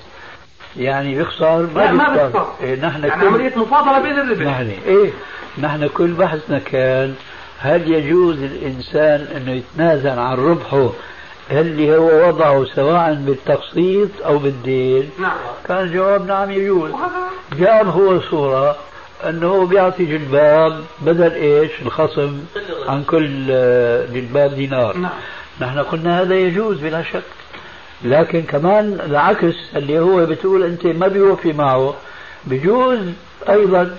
[0.77, 2.53] يعني بيخسر ما لا ما بيخسر.
[2.61, 4.47] إيه نحن يعني كل عملية مفاضلة بين الربح.
[4.47, 5.11] نحن إيه
[5.59, 7.15] نحن كل بحثنا كان
[7.61, 10.91] هل يجوز الإنسان أنه يتنازل عن ربحه
[11.51, 15.11] اللي هو وضعه سواء بالتقسيط أو بالدين.
[15.21, 15.37] نعم.
[15.69, 16.91] كان جواب نعم يجوز.
[17.59, 18.77] جاب هو صورة
[19.29, 22.39] أنه بيعطي جلباب بدل إيش؟ الخصم
[22.89, 24.97] عن كل آه، جلباب دينار.
[24.97, 25.11] نعم.
[25.61, 27.23] نحن قلنا هذا يجوز بلا شك.
[28.05, 31.95] لكن كمان العكس اللي هو بتقول أنت ما بيوفي معه.
[32.45, 32.99] بجوز
[33.49, 33.97] أيضا.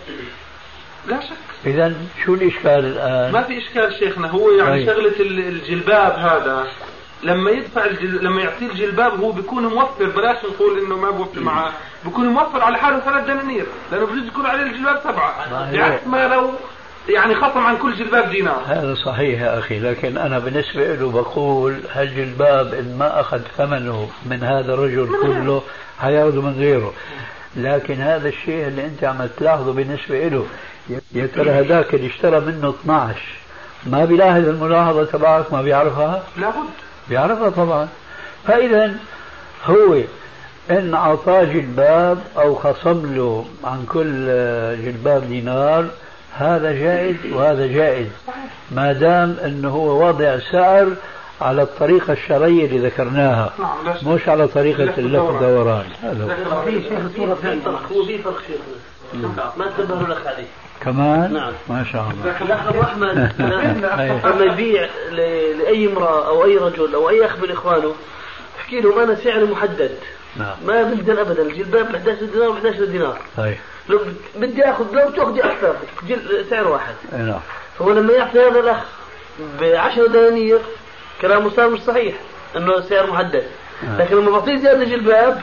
[1.07, 1.29] لا شك.
[1.65, 1.93] إذا
[2.25, 4.27] شو الإشكال الآن؟ ما في إشكال شيخنا.
[4.29, 4.95] هو يعني طيب.
[4.95, 6.67] شغلة ال- الجلباب هذا.
[7.23, 8.23] لما يدفع الجل...
[8.25, 11.71] لما يعطيه الجلباب هو بيكون موفر بلاش نقول إنه ما بوفر معاه
[12.05, 13.65] بيكون موفر على حاله ثلاث دنانير.
[13.91, 15.49] لأنه بجوز يكون عليه الجلباب سبعة.
[15.73, 16.51] بعكس ما لو
[17.09, 18.61] يعني خصم عن كل جلباب دينار.
[18.67, 24.43] هذا صحيح يا أخي لكن أنا بالنسبة له بقول هالجلباب إن ما أخذ ثمنه من
[24.43, 25.61] هذا الرجل كله
[25.99, 26.93] حياخذه من غيره.
[27.55, 30.45] لكن هذا الشيء اللي أنت عم تلاحظه بالنسبة له
[31.13, 33.19] يا ترى هذاك اللي اشترى منه 12
[33.85, 36.69] ما بيلاحظ الملاحظة تبعك؟ ما بيعرفها؟ لابد.
[37.09, 37.87] بيعرفها طبعا
[38.47, 38.93] فإذا
[39.65, 39.97] هو
[40.71, 45.85] إن أعطاه جلباب أو خصم له عن كل آه، جلباب دينار
[46.37, 48.07] هذا جائز وهذا جائز
[48.71, 50.87] ما دام أنه هو وضع سعر
[51.41, 55.85] على الطريقة الشرعية اللي ذكرناها نعم مش على طريقة لف اللف الدوران.
[56.03, 56.61] هذا هو.
[56.61, 56.99] في شيخ
[57.43, 60.47] فرق هو في فرق شيخنا ما انتبهوا لك عليه
[60.81, 61.53] كمان نعم.
[61.69, 62.69] ما شاء الله.
[62.69, 63.31] ابو احمد
[63.99, 64.25] أيوة.
[64.31, 67.93] لما يبيع ل- لأي امرأة أو أي رجل أو أي أخ من إخوانه
[68.59, 69.91] احكي لهم أنا سعر محدد.
[70.37, 70.55] نعم.
[70.65, 71.41] ما بدل ابدا.
[71.41, 73.57] الجلباب ب 11 دينار ب 11 دينار طيب.
[73.89, 73.99] لو
[74.35, 75.75] بدي آخذ لو تأخذي أكثر
[76.07, 76.93] جل سعر واحد.
[77.13, 77.39] أي نعم.
[77.81, 78.83] هو لما يعطي هذا الأخ
[79.59, 80.59] ب 10 دنانير
[81.21, 82.15] كلامه صار مش صحيح
[82.55, 83.43] إنه سعر محدد.
[83.83, 83.97] آه.
[84.01, 85.41] لكن لما بعطيه زيادة جلباب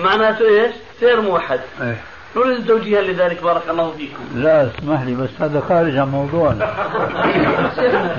[0.00, 1.60] معناته إيش؟ سعر موحد.
[1.82, 1.96] أي.
[2.36, 4.22] نريد توجيها لذلك بارك الله فيكم.
[4.34, 6.58] لا اسمح لي بس هذا خارج عن موضوعنا.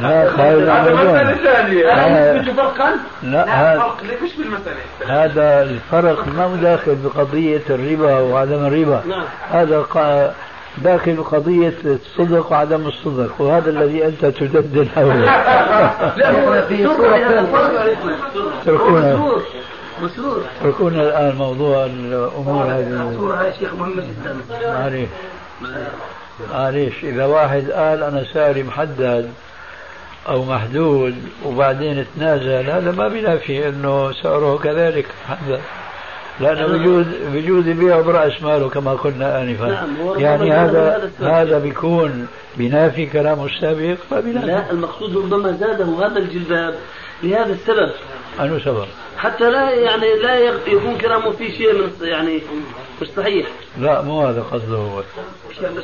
[0.01, 2.41] لا خارج عن هذا مسألة موضوعنا ثانية.
[2.41, 2.89] بده فرقا؟
[3.24, 3.97] لا لا هذا فرق.
[4.24, 4.78] مش بالمسألة
[5.24, 9.01] هذا الفرق ما هو داخل بقضية الربا وعدم الربا.
[9.07, 9.24] نعم.
[9.51, 10.34] هذا قا-
[10.84, 15.26] داخل بقضية الصدق وعدم الصدق وهذا الذي أنت تجدد حوله
[16.20, 17.16] لا هو في صورة
[18.62, 19.32] اتركونا
[20.03, 20.41] مسرور.
[20.61, 23.13] اتركونا الآن موضوع الأمور هذه.
[23.17, 24.37] صورة هاي شيخ مهمة جدا.
[24.73, 25.09] معليش
[26.53, 29.29] معليش إذا واحد قال أنا سعري محدد
[30.29, 35.05] أو محدود وبعدين تنازل هذا ما بينافي أنه سعره كذلك.
[35.29, 35.59] محدد
[36.39, 39.65] لأنه بيجوز بيجوز يبيعه برأس ماله كما قلنا آنفا.
[39.65, 42.27] نعم، يعني هذا هذا بيكون
[42.57, 46.75] بينافي كلامه السابق ما بينافي لا المقصود ربما زاده هذا الجلباب.
[47.24, 47.91] لهذا السبب.
[48.39, 48.88] أنه سبب.
[49.17, 52.41] حتى لا يعني لا يكون كلامه فيه شيء من يعني
[53.01, 53.47] مش صحيح.
[53.78, 55.03] لا مو هذا قصده هو.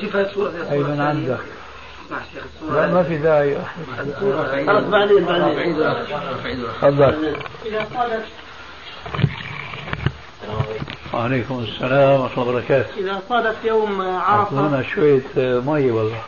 [0.02, 1.40] شوف هاي الصورة أي من عندك؟
[2.72, 3.58] لا ما في داعي.
[4.66, 5.76] خلاص بعدين بعدين.
[6.82, 7.36] تفضل.
[7.66, 8.26] إذا صادف
[11.14, 12.90] وعليكم السلام ورحمة الله وبركاته.
[12.98, 16.22] إذا صادف يوم عرفة أعطونا شوية مي والله.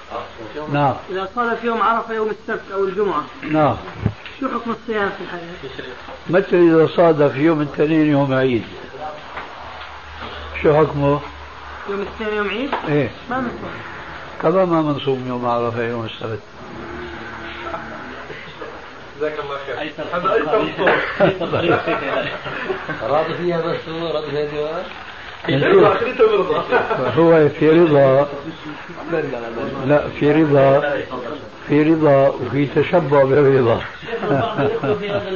[0.73, 0.93] نعم.
[1.09, 3.23] إذا صادف يوم عرفة يوم السبت أو الجمعة.
[3.43, 3.77] نعم.
[4.39, 5.41] شو حكم الصيام في الحياة؟
[6.29, 8.63] متى إذا صادف يوم الاثنين يوم عيد.
[10.63, 11.19] شو حكمه؟
[11.89, 13.11] يوم الاثنين يوم عيد؟ إيه.
[13.29, 13.69] ما نصوم
[14.41, 16.39] كما ما منصوم يوم عرفة يوم السبت.
[19.17, 19.75] جزاك الله خير.
[20.13, 20.57] هذا ايسر
[23.03, 24.85] راضي فيها بس هو راضي فيها جواب
[27.17, 28.27] هو في رضا.
[29.85, 31.03] لا في رضا.
[31.67, 33.81] في رضا وفي تشبع بالرضا
[34.31, 35.29] بعض الإخوة في هذا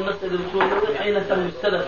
[1.29, 1.87] سهم السلف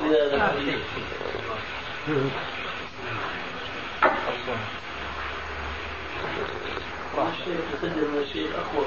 [8.23, 8.85] الشيخ أقوى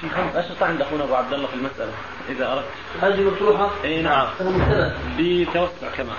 [0.00, 1.92] في خمس عند أخونا أبو عبد الله في المسألة
[2.28, 2.64] إذا أردت.
[3.02, 4.28] هذه مطروحة أي نعم.
[5.18, 6.16] بتوسع كمان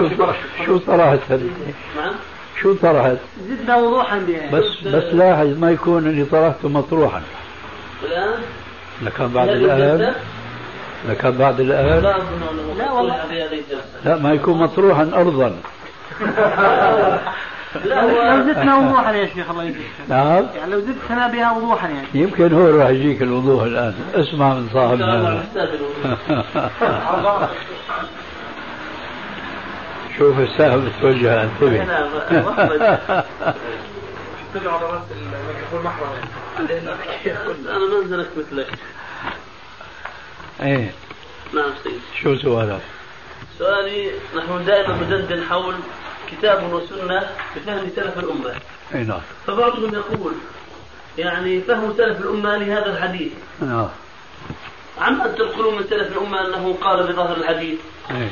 [0.00, 0.36] البركة
[0.66, 1.18] شو صراحة؟
[1.96, 2.14] نعم.
[2.62, 3.16] شو طرحت؟
[3.48, 7.22] زدنا وضوحا بها بس بس لاحظ ما يكون اللي طرحته مطروحا.
[8.04, 8.40] الآن؟
[9.02, 10.14] لكان بعد الجلسة؟
[11.08, 12.02] لكان بعد الآن
[12.78, 13.24] لا والله.
[14.04, 15.56] لا ما يكون مطروحا أرضا.
[17.84, 19.86] لا لو زدنا وضوحا يا شيخ الله يجزيك.
[20.08, 20.46] نعم.
[20.56, 22.06] يعني لو زدتنا بها وضوحا يعني.
[22.14, 23.94] يمكن هو راح يجيك الوضوح الآن.
[24.14, 27.48] اسمع من صاحب إن شاء الله هذا محتاج الوضوء.
[30.18, 31.80] شوف السهم توجه انتبه
[32.46, 32.82] وحمد.
[34.66, 36.14] على راس الميكروفون محرم
[38.02, 38.68] أنزلك مثلك.
[40.62, 40.92] إيه.
[41.54, 42.00] نعم سيدي.
[42.22, 42.80] شو سؤالك؟
[43.58, 45.74] سؤالي نحن دائما ندندن حول
[46.30, 47.22] كتاب وسنة
[47.56, 48.54] بفهم سلف الأمة.
[48.94, 49.20] إي نعم.
[49.46, 50.32] فبعضهم يقول
[51.18, 53.32] يعني فهم سلف الأمة لهذا الحديث.
[53.60, 53.88] نعم.
[54.98, 57.78] عما تنقلون من سلف الأمة أنه قال بظاهر الحديث؟
[58.10, 58.30] إيه.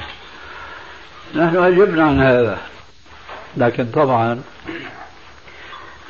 [1.34, 2.58] نحن أجبنا عن هذا.
[3.56, 4.42] لكن طبعا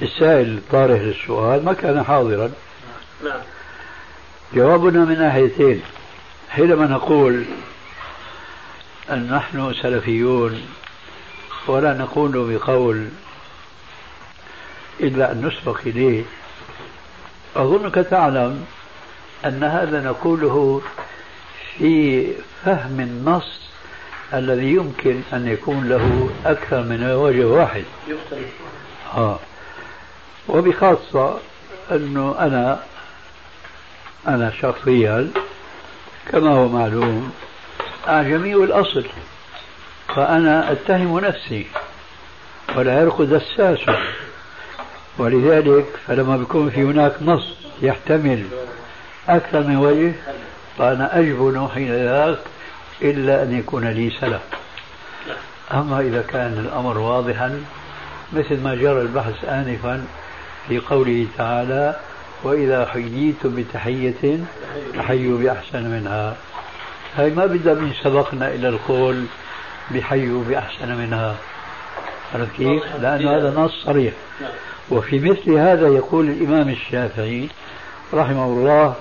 [0.03, 2.53] السائل الطارح للسؤال ما كان حاضرا.
[3.25, 3.41] نعم
[4.55, 5.83] جوابنا من ناحيتين.
[6.51, 7.45] حينما نقول
[9.11, 10.63] أن نحن سلفيون
[11.67, 13.09] ولا نقول بقول
[15.01, 16.25] إلا أن نسبق إليه
[17.57, 18.67] أظنك تعلم
[19.45, 20.83] أن هذا نقوله
[21.79, 22.27] في
[22.65, 23.62] فهم النص
[24.35, 27.85] الذي يمكن أن يكون له أكثر من وجه واحد
[29.15, 29.39] آه.
[30.49, 31.39] وبخاصة
[31.91, 32.81] أنه أنا
[34.29, 35.31] أنا شخصيا
[36.33, 37.33] كما هو معلوم
[38.09, 39.05] أعجمي الأصل
[40.17, 41.67] فأنا أتهم نفسي
[42.77, 43.79] والعرق دساس
[45.19, 48.47] ولذلك فلما بيكون في هناك نص يحتمل
[49.29, 50.13] أكثر من وجه
[50.79, 52.39] فأنا أجبن حين ذاك
[53.03, 54.43] إلا أن يكون لي سلف.
[55.73, 57.61] أما إذا كان الأمر واضحا
[58.33, 60.05] مثل ما جرى البحث آنفا
[60.69, 61.97] في قوله تعالى
[62.43, 64.39] وإذا حييتم بتحية
[64.95, 66.37] فحيوا بأحسن منها.
[67.17, 69.25] هاي ما بدها من سبقنا إلى القول
[69.91, 71.37] بحيوا بأحسن منها.
[72.35, 74.15] عرفت كيف؟ لأن هذا نص صريح.
[74.91, 77.49] وفي مثل هذا يقول الإمام الشافعي
[78.15, 78.95] رحمه الله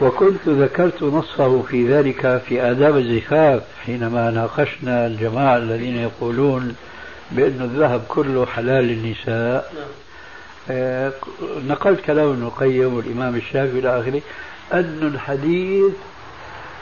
[0.00, 6.76] وكنت ذكرت نصه في ذلك في آداب الزفاف حينما ناقشنا الجماعة الذين يقولون
[7.30, 9.72] بأن الذهب كله حلال للنساء.
[10.70, 11.12] آه،
[11.68, 14.20] نقلت كلام ابن القيم والإمام الشافعي إلى آخره
[14.72, 15.92] أن الحديث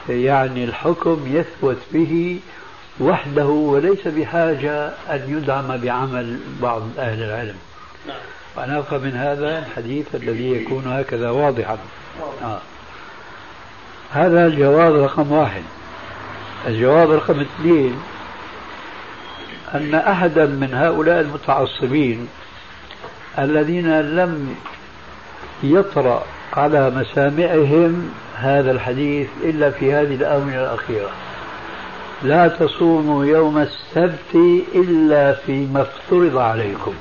[0.09, 2.39] يعني الحكم يثبت به
[2.99, 7.55] وحده وليس بحاجة أن يدعم بعمل بعض أهل العلم.
[8.07, 8.17] نعم.
[8.57, 11.77] وأنا أفهم من هذا الحديث الذي يكون هكذا واضحا.
[12.43, 12.61] آه.
[14.11, 15.63] هذا الجواب رقم واحد.
[16.67, 17.95] الجواب رقم اثنين
[19.73, 22.27] أن أحدا من هؤلاء المتعصبين
[23.39, 24.55] الذين لم
[25.63, 31.09] يطرأ على مسامعهم هذا الحديث إلا في هذه الآونة الأخيرة.
[32.23, 34.35] لا تصوموا يوم السبت
[34.75, 36.93] إلا فيما افترض عليكم.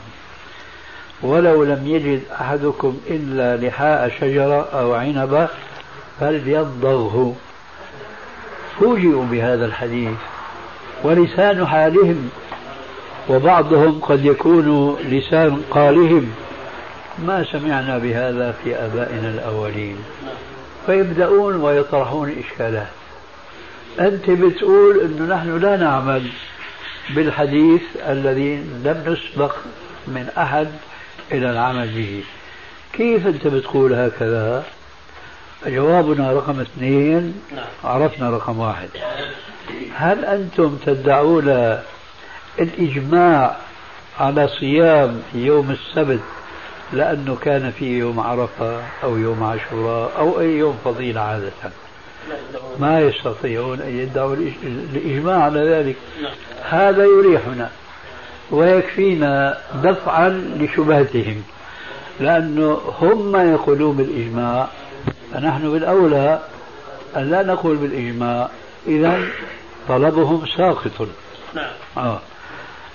[1.22, 5.48] ولو لم يجد أحدكم إلا لحاء شجرة أو عنبة
[6.20, 7.36] فليضغه
[8.80, 10.16] فوجئوا بهذا الحديث
[11.02, 12.30] ولسان حالهم
[13.28, 16.34] وبعضهم قد يكون لسان قالهم.
[17.18, 19.96] ما سمعنا بهذا في آبائنا الأولين.
[20.86, 22.88] فيبدأون ويطرحون إشكالات.
[24.00, 26.22] أنت بتقول أنه نحن لا نعمل
[27.14, 29.54] بالحديث الذي لم نسبق
[30.06, 30.68] من أحد
[31.32, 32.22] إلى العمل به.
[32.92, 34.64] كيف أنت بتقول هكذا؟
[35.66, 37.34] جوابنا رقم اثنين.
[37.84, 38.88] عرفنا رقم واحد.
[39.94, 41.78] هل أنتم تدعون
[42.60, 43.56] الإجماع
[44.20, 46.20] على صيام يوم السبت
[46.92, 51.50] لأنه كان فيه يوم عرفة أو يوم عاشوراء أو أي يوم فضيل عادة؟
[52.80, 55.96] ما يستطيعون أن يدعوا الإج- الإجماع على ذلك.
[56.68, 57.70] هذا يريحنا
[58.50, 60.28] ويكفينا دفعا
[60.60, 61.42] لشبهتهم
[62.20, 64.68] لأنه هم يقولون بالإجماع.
[65.36, 66.40] فنحن بالأولى
[67.16, 68.48] أن لا نقول بالإجماع.
[68.86, 69.20] إذا
[69.88, 71.08] طلبهم ساقط.
[71.54, 71.70] نعم.
[71.96, 72.20] آه.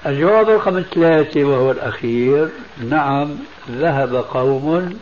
[0.06, 2.50] الجواب رقم ثلاثة وهو الأخير.
[2.89, 3.36] نعم
[3.72, 4.98] ذهب قوم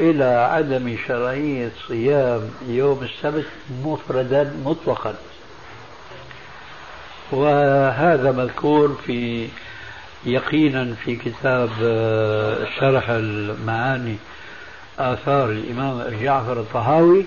[0.00, 3.46] إلى عدم شرعية صيام يوم السبت
[3.84, 5.14] مفردا مطلقا.
[7.32, 9.48] وهذا مذكور في
[10.26, 14.16] يقينا في كتاب آه، شرح المعاني
[15.00, 17.24] آثار الإمام جعفر الطهاوي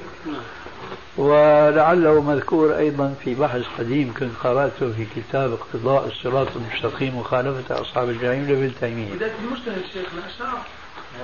[1.17, 8.09] ولعله مذكور أيضا في بحث قديم كنت قرأته في كتاب اقتضاء الصراط المستقيم وخالفة أصحاب
[8.09, 9.13] الجحيم لابن تيمية.
[9.13, 10.59] بداية المجتهد شيخنا أشار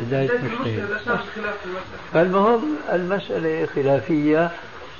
[0.01, 2.21] بداية المجتهد أشار خلاف المسألة.
[2.21, 4.51] المهم المسألة خلافية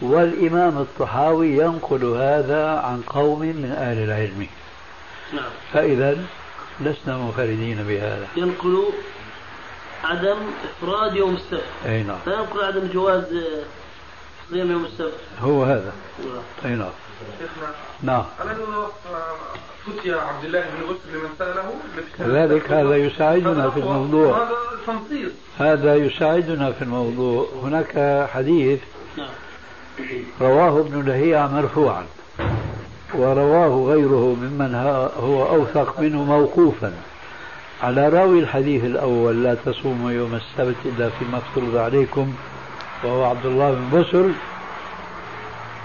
[0.02, 4.47] والإمام الطحاوي ينقل هذا عن قوم من أهل العلم.
[5.34, 5.43] نعم.
[5.74, 6.18] فإذا
[6.82, 8.28] لسنا منفردين بهذا.
[8.38, 8.84] ينقل
[10.04, 11.64] عدم إفراد يوم السبت.
[11.86, 12.18] أي نعم.
[12.26, 13.64] فينقل عدم جواز آه،
[14.50, 15.14] صيام يوم السبت.
[15.41, 15.93] هو هذا.
[16.20, 16.72] نعم.
[16.72, 16.89] أي نعم.
[17.39, 17.70] شيخنا
[18.04, 18.24] نعم.
[18.41, 18.88] ألم
[19.86, 21.74] فتي عبد الله بن بسر لمن سأله
[22.18, 24.38] كذلك هذا يساعدنا في الموضوع.
[24.38, 25.32] هذا تنصيص.
[25.60, 27.47] هذا يساعدنا في الموضوع.
[27.64, 28.80] هناك حديث
[29.18, 29.30] نعم.
[30.41, 32.06] رواه ابن لهيعة مرفوعا
[33.14, 34.76] ورواه غيره ممن
[35.22, 36.93] هو أوثق منه موقوفا.
[37.84, 42.34] على راوي الحديث الأول لا تصوموا يوم السبت إلا فيما افترض عليكم
[43.04, 44.30] وهو عبد الله بن بسر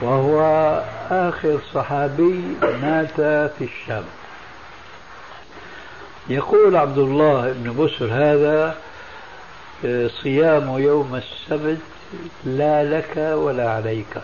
[0.02, 0.40] وهو
[1.10, 3.14] آخر صحابي مات
[3.50, 4.04] في الشام.
[6.28, 8.76] يقول عبد الله بن بسر هذا
[9.84, 11.80] آه، صيام يوم السبت
[12.44, 14.14] لا لك ولا عليك.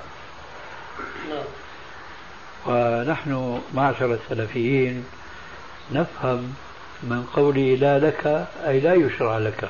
[1.30, 1.44] نعم.
[2.66, 5.04] ونحن معشر السلفيين
[5.92, 6.54] نفهم
[7.02, 9.68] من قوله لا لك أي لا يشرع لك.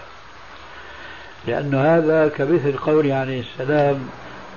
[1.46, 4.08] لأن هذا كمثل قول عليه السلام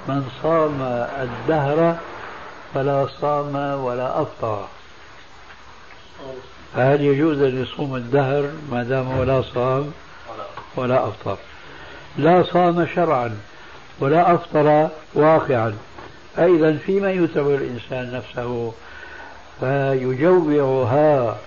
[0.07, 0.81] من صام
[1.21, 1.97] الدهر
[2.73, 4.67] فلا صام ولا أفطر.
[6.75, 9.91] فهل يجوز أن يصوم الدهر ما دام ولا صام
[10.75, 11.37] ولا أفطر؟
[12.17, 13.37] لا صام شرعا
[13.99, 15.75] ولا أفطر واقعا.
[16.39, 18.73] أيضا فيما يتبع الإنسان نفسه
[19.59, 21.37] فيجوعها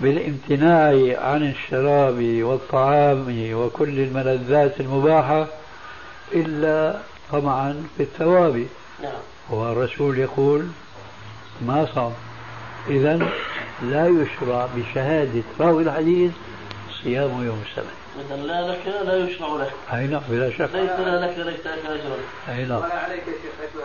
[0.00, 0.88] بالامتناع
[1.30, 5.46] عن الشراب والطعام وكل الملذات المباحة
[6.32, 6.98] إلا
[7.32, 8.66] طمعا في الثواب.
[9.02, 9.12] نعم.
[9.50, 10.66] والرسول يقول
[11.66, 12.12] ما صام.
[12.88, 13.28] إذا
[13.82, 16.32] لا يشرع بشهادة راوي الحديث
[17.02, 17.86] صيام يوم السبت.
[18.26, 19.72] إذا لا لك لا يشرع لك.
[19.92, 20.60] أي نعم بلا شك.
[20.60, 22.16] ليس لا لك ليس لك أجرا
[22.48, 22.78] أي نعم.
[22.78, 23.80] ولا عليك يا شيخ.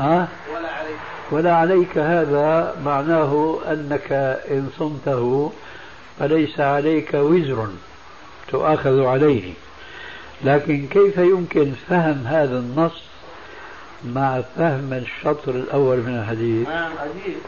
[0.00, 0.98] ها؟ ولا عليك
[1.30, 4.12] ولا عليك هذا معناه أنك
[4.50, 5.52] إن صمته
[6.18, 7.68] فليس عليك وزر
[8.48, 9.52] تؤاخذ عليه.
[10.44, 13.02] لكن كيف يمكن فهم هذا النص
[14.04, 16.90] مع فهم الشطر الأول من الحديث؟ نعم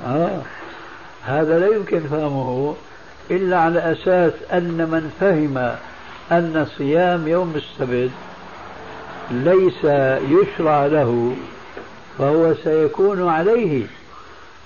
[0.06, 0.40] آه
[1.24, 2.74] هذا لا يمكن فهمه
[3.30, 5.76] إلا على أساس أن من فهم
[6.32, 8.10] أن صيام يوم السبت
[9.30, 9.84] ليس
[10.30, 11.36] يشرع له
[12.18, 13.86] فهو سيكون عليه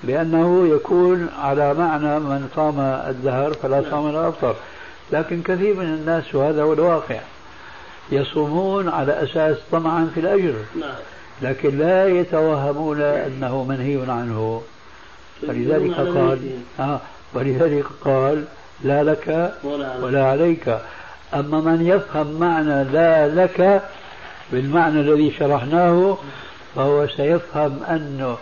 [0.05, 4.55] لأنه يكون على معنى من صام الدهر فلا صام ولا أفطر.
[5.13, 7.21] لكن كثير من الناس وهذا هو الواقع
[8.13, 10.55] يصومون على أساس طمعا في الأجر.
[10.81, 10.95] نعم.
[11.43, 14.63] لكن لا يتوهمون أنه منهي عنه.
[15.43, 16.39] فلذلك قال.
[16.81, 17.01] آه
[17.35, 18.45] ولذلك قال
[18.85, 20.05] لا لك ولا عليك.
[20.05, 20.79] ولا عليك.
[21.35, 23.83] أما من يفهم معنى لا لك
[24.53, 26.19] بالمعنى الذي شرحناه
[26.77, 28.37] فهو سيفهم أنه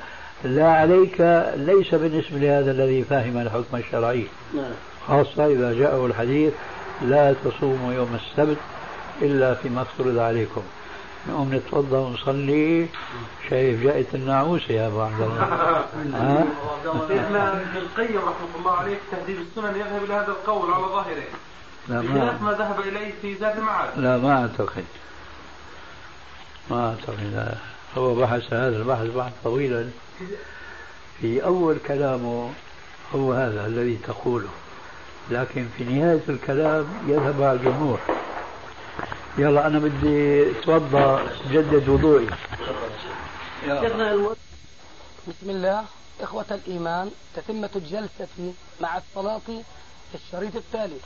[0.45, 1.21] لا عليك
[1.57, 4.27] ليس بالنسبة لهذا الذي فهم الحكم الشرعي.
[4.55, 4.73] نعم.
[5.09, 6.53] خاصة إذا جاءه الحديث
[7.03, 8.59] لا تصوموا يوم السبت
[9.23, 10.63] إلا فيما افترض عليكم.
[11.29, 12.87] نقوم نتوضأ ونصلي.
[13.51, 15.43] شايف جاءت النعوسة يا أبو عبد الله.
[16.15, 16.45] ها؟
[16.87, 21.25] ابن القيم رحمة الله عليه في تهذيب السنن يذهب إلى هذا القول على ظاهره.
[21.89, 24.85] لا ما ما ذهب إليه في زاد المعاد لا ما أعتقد.
[26.71, 27.33] ما أعتقد.
[27.35, 27.74] لا.
[27.97, 29.91] هو بحث هذا البحث بحث طويلا.
[31.21, 32.51] في أول كلامه
[33.15, 34.49] هو هذا الذي تقوله.
[35.31, 37.99] لكن في نهاية الكلام يذهب على الجمهور.
[39.39, 42.27] يلا أنا بدي أتوضأ جدد وضوئي.
[45.29, 45.85] بسم الله.
[46.21, 49.41] إخوة الإيمان تتمة الجلسة مع الصلاة
[50.13, 50.97] في الشريط التالي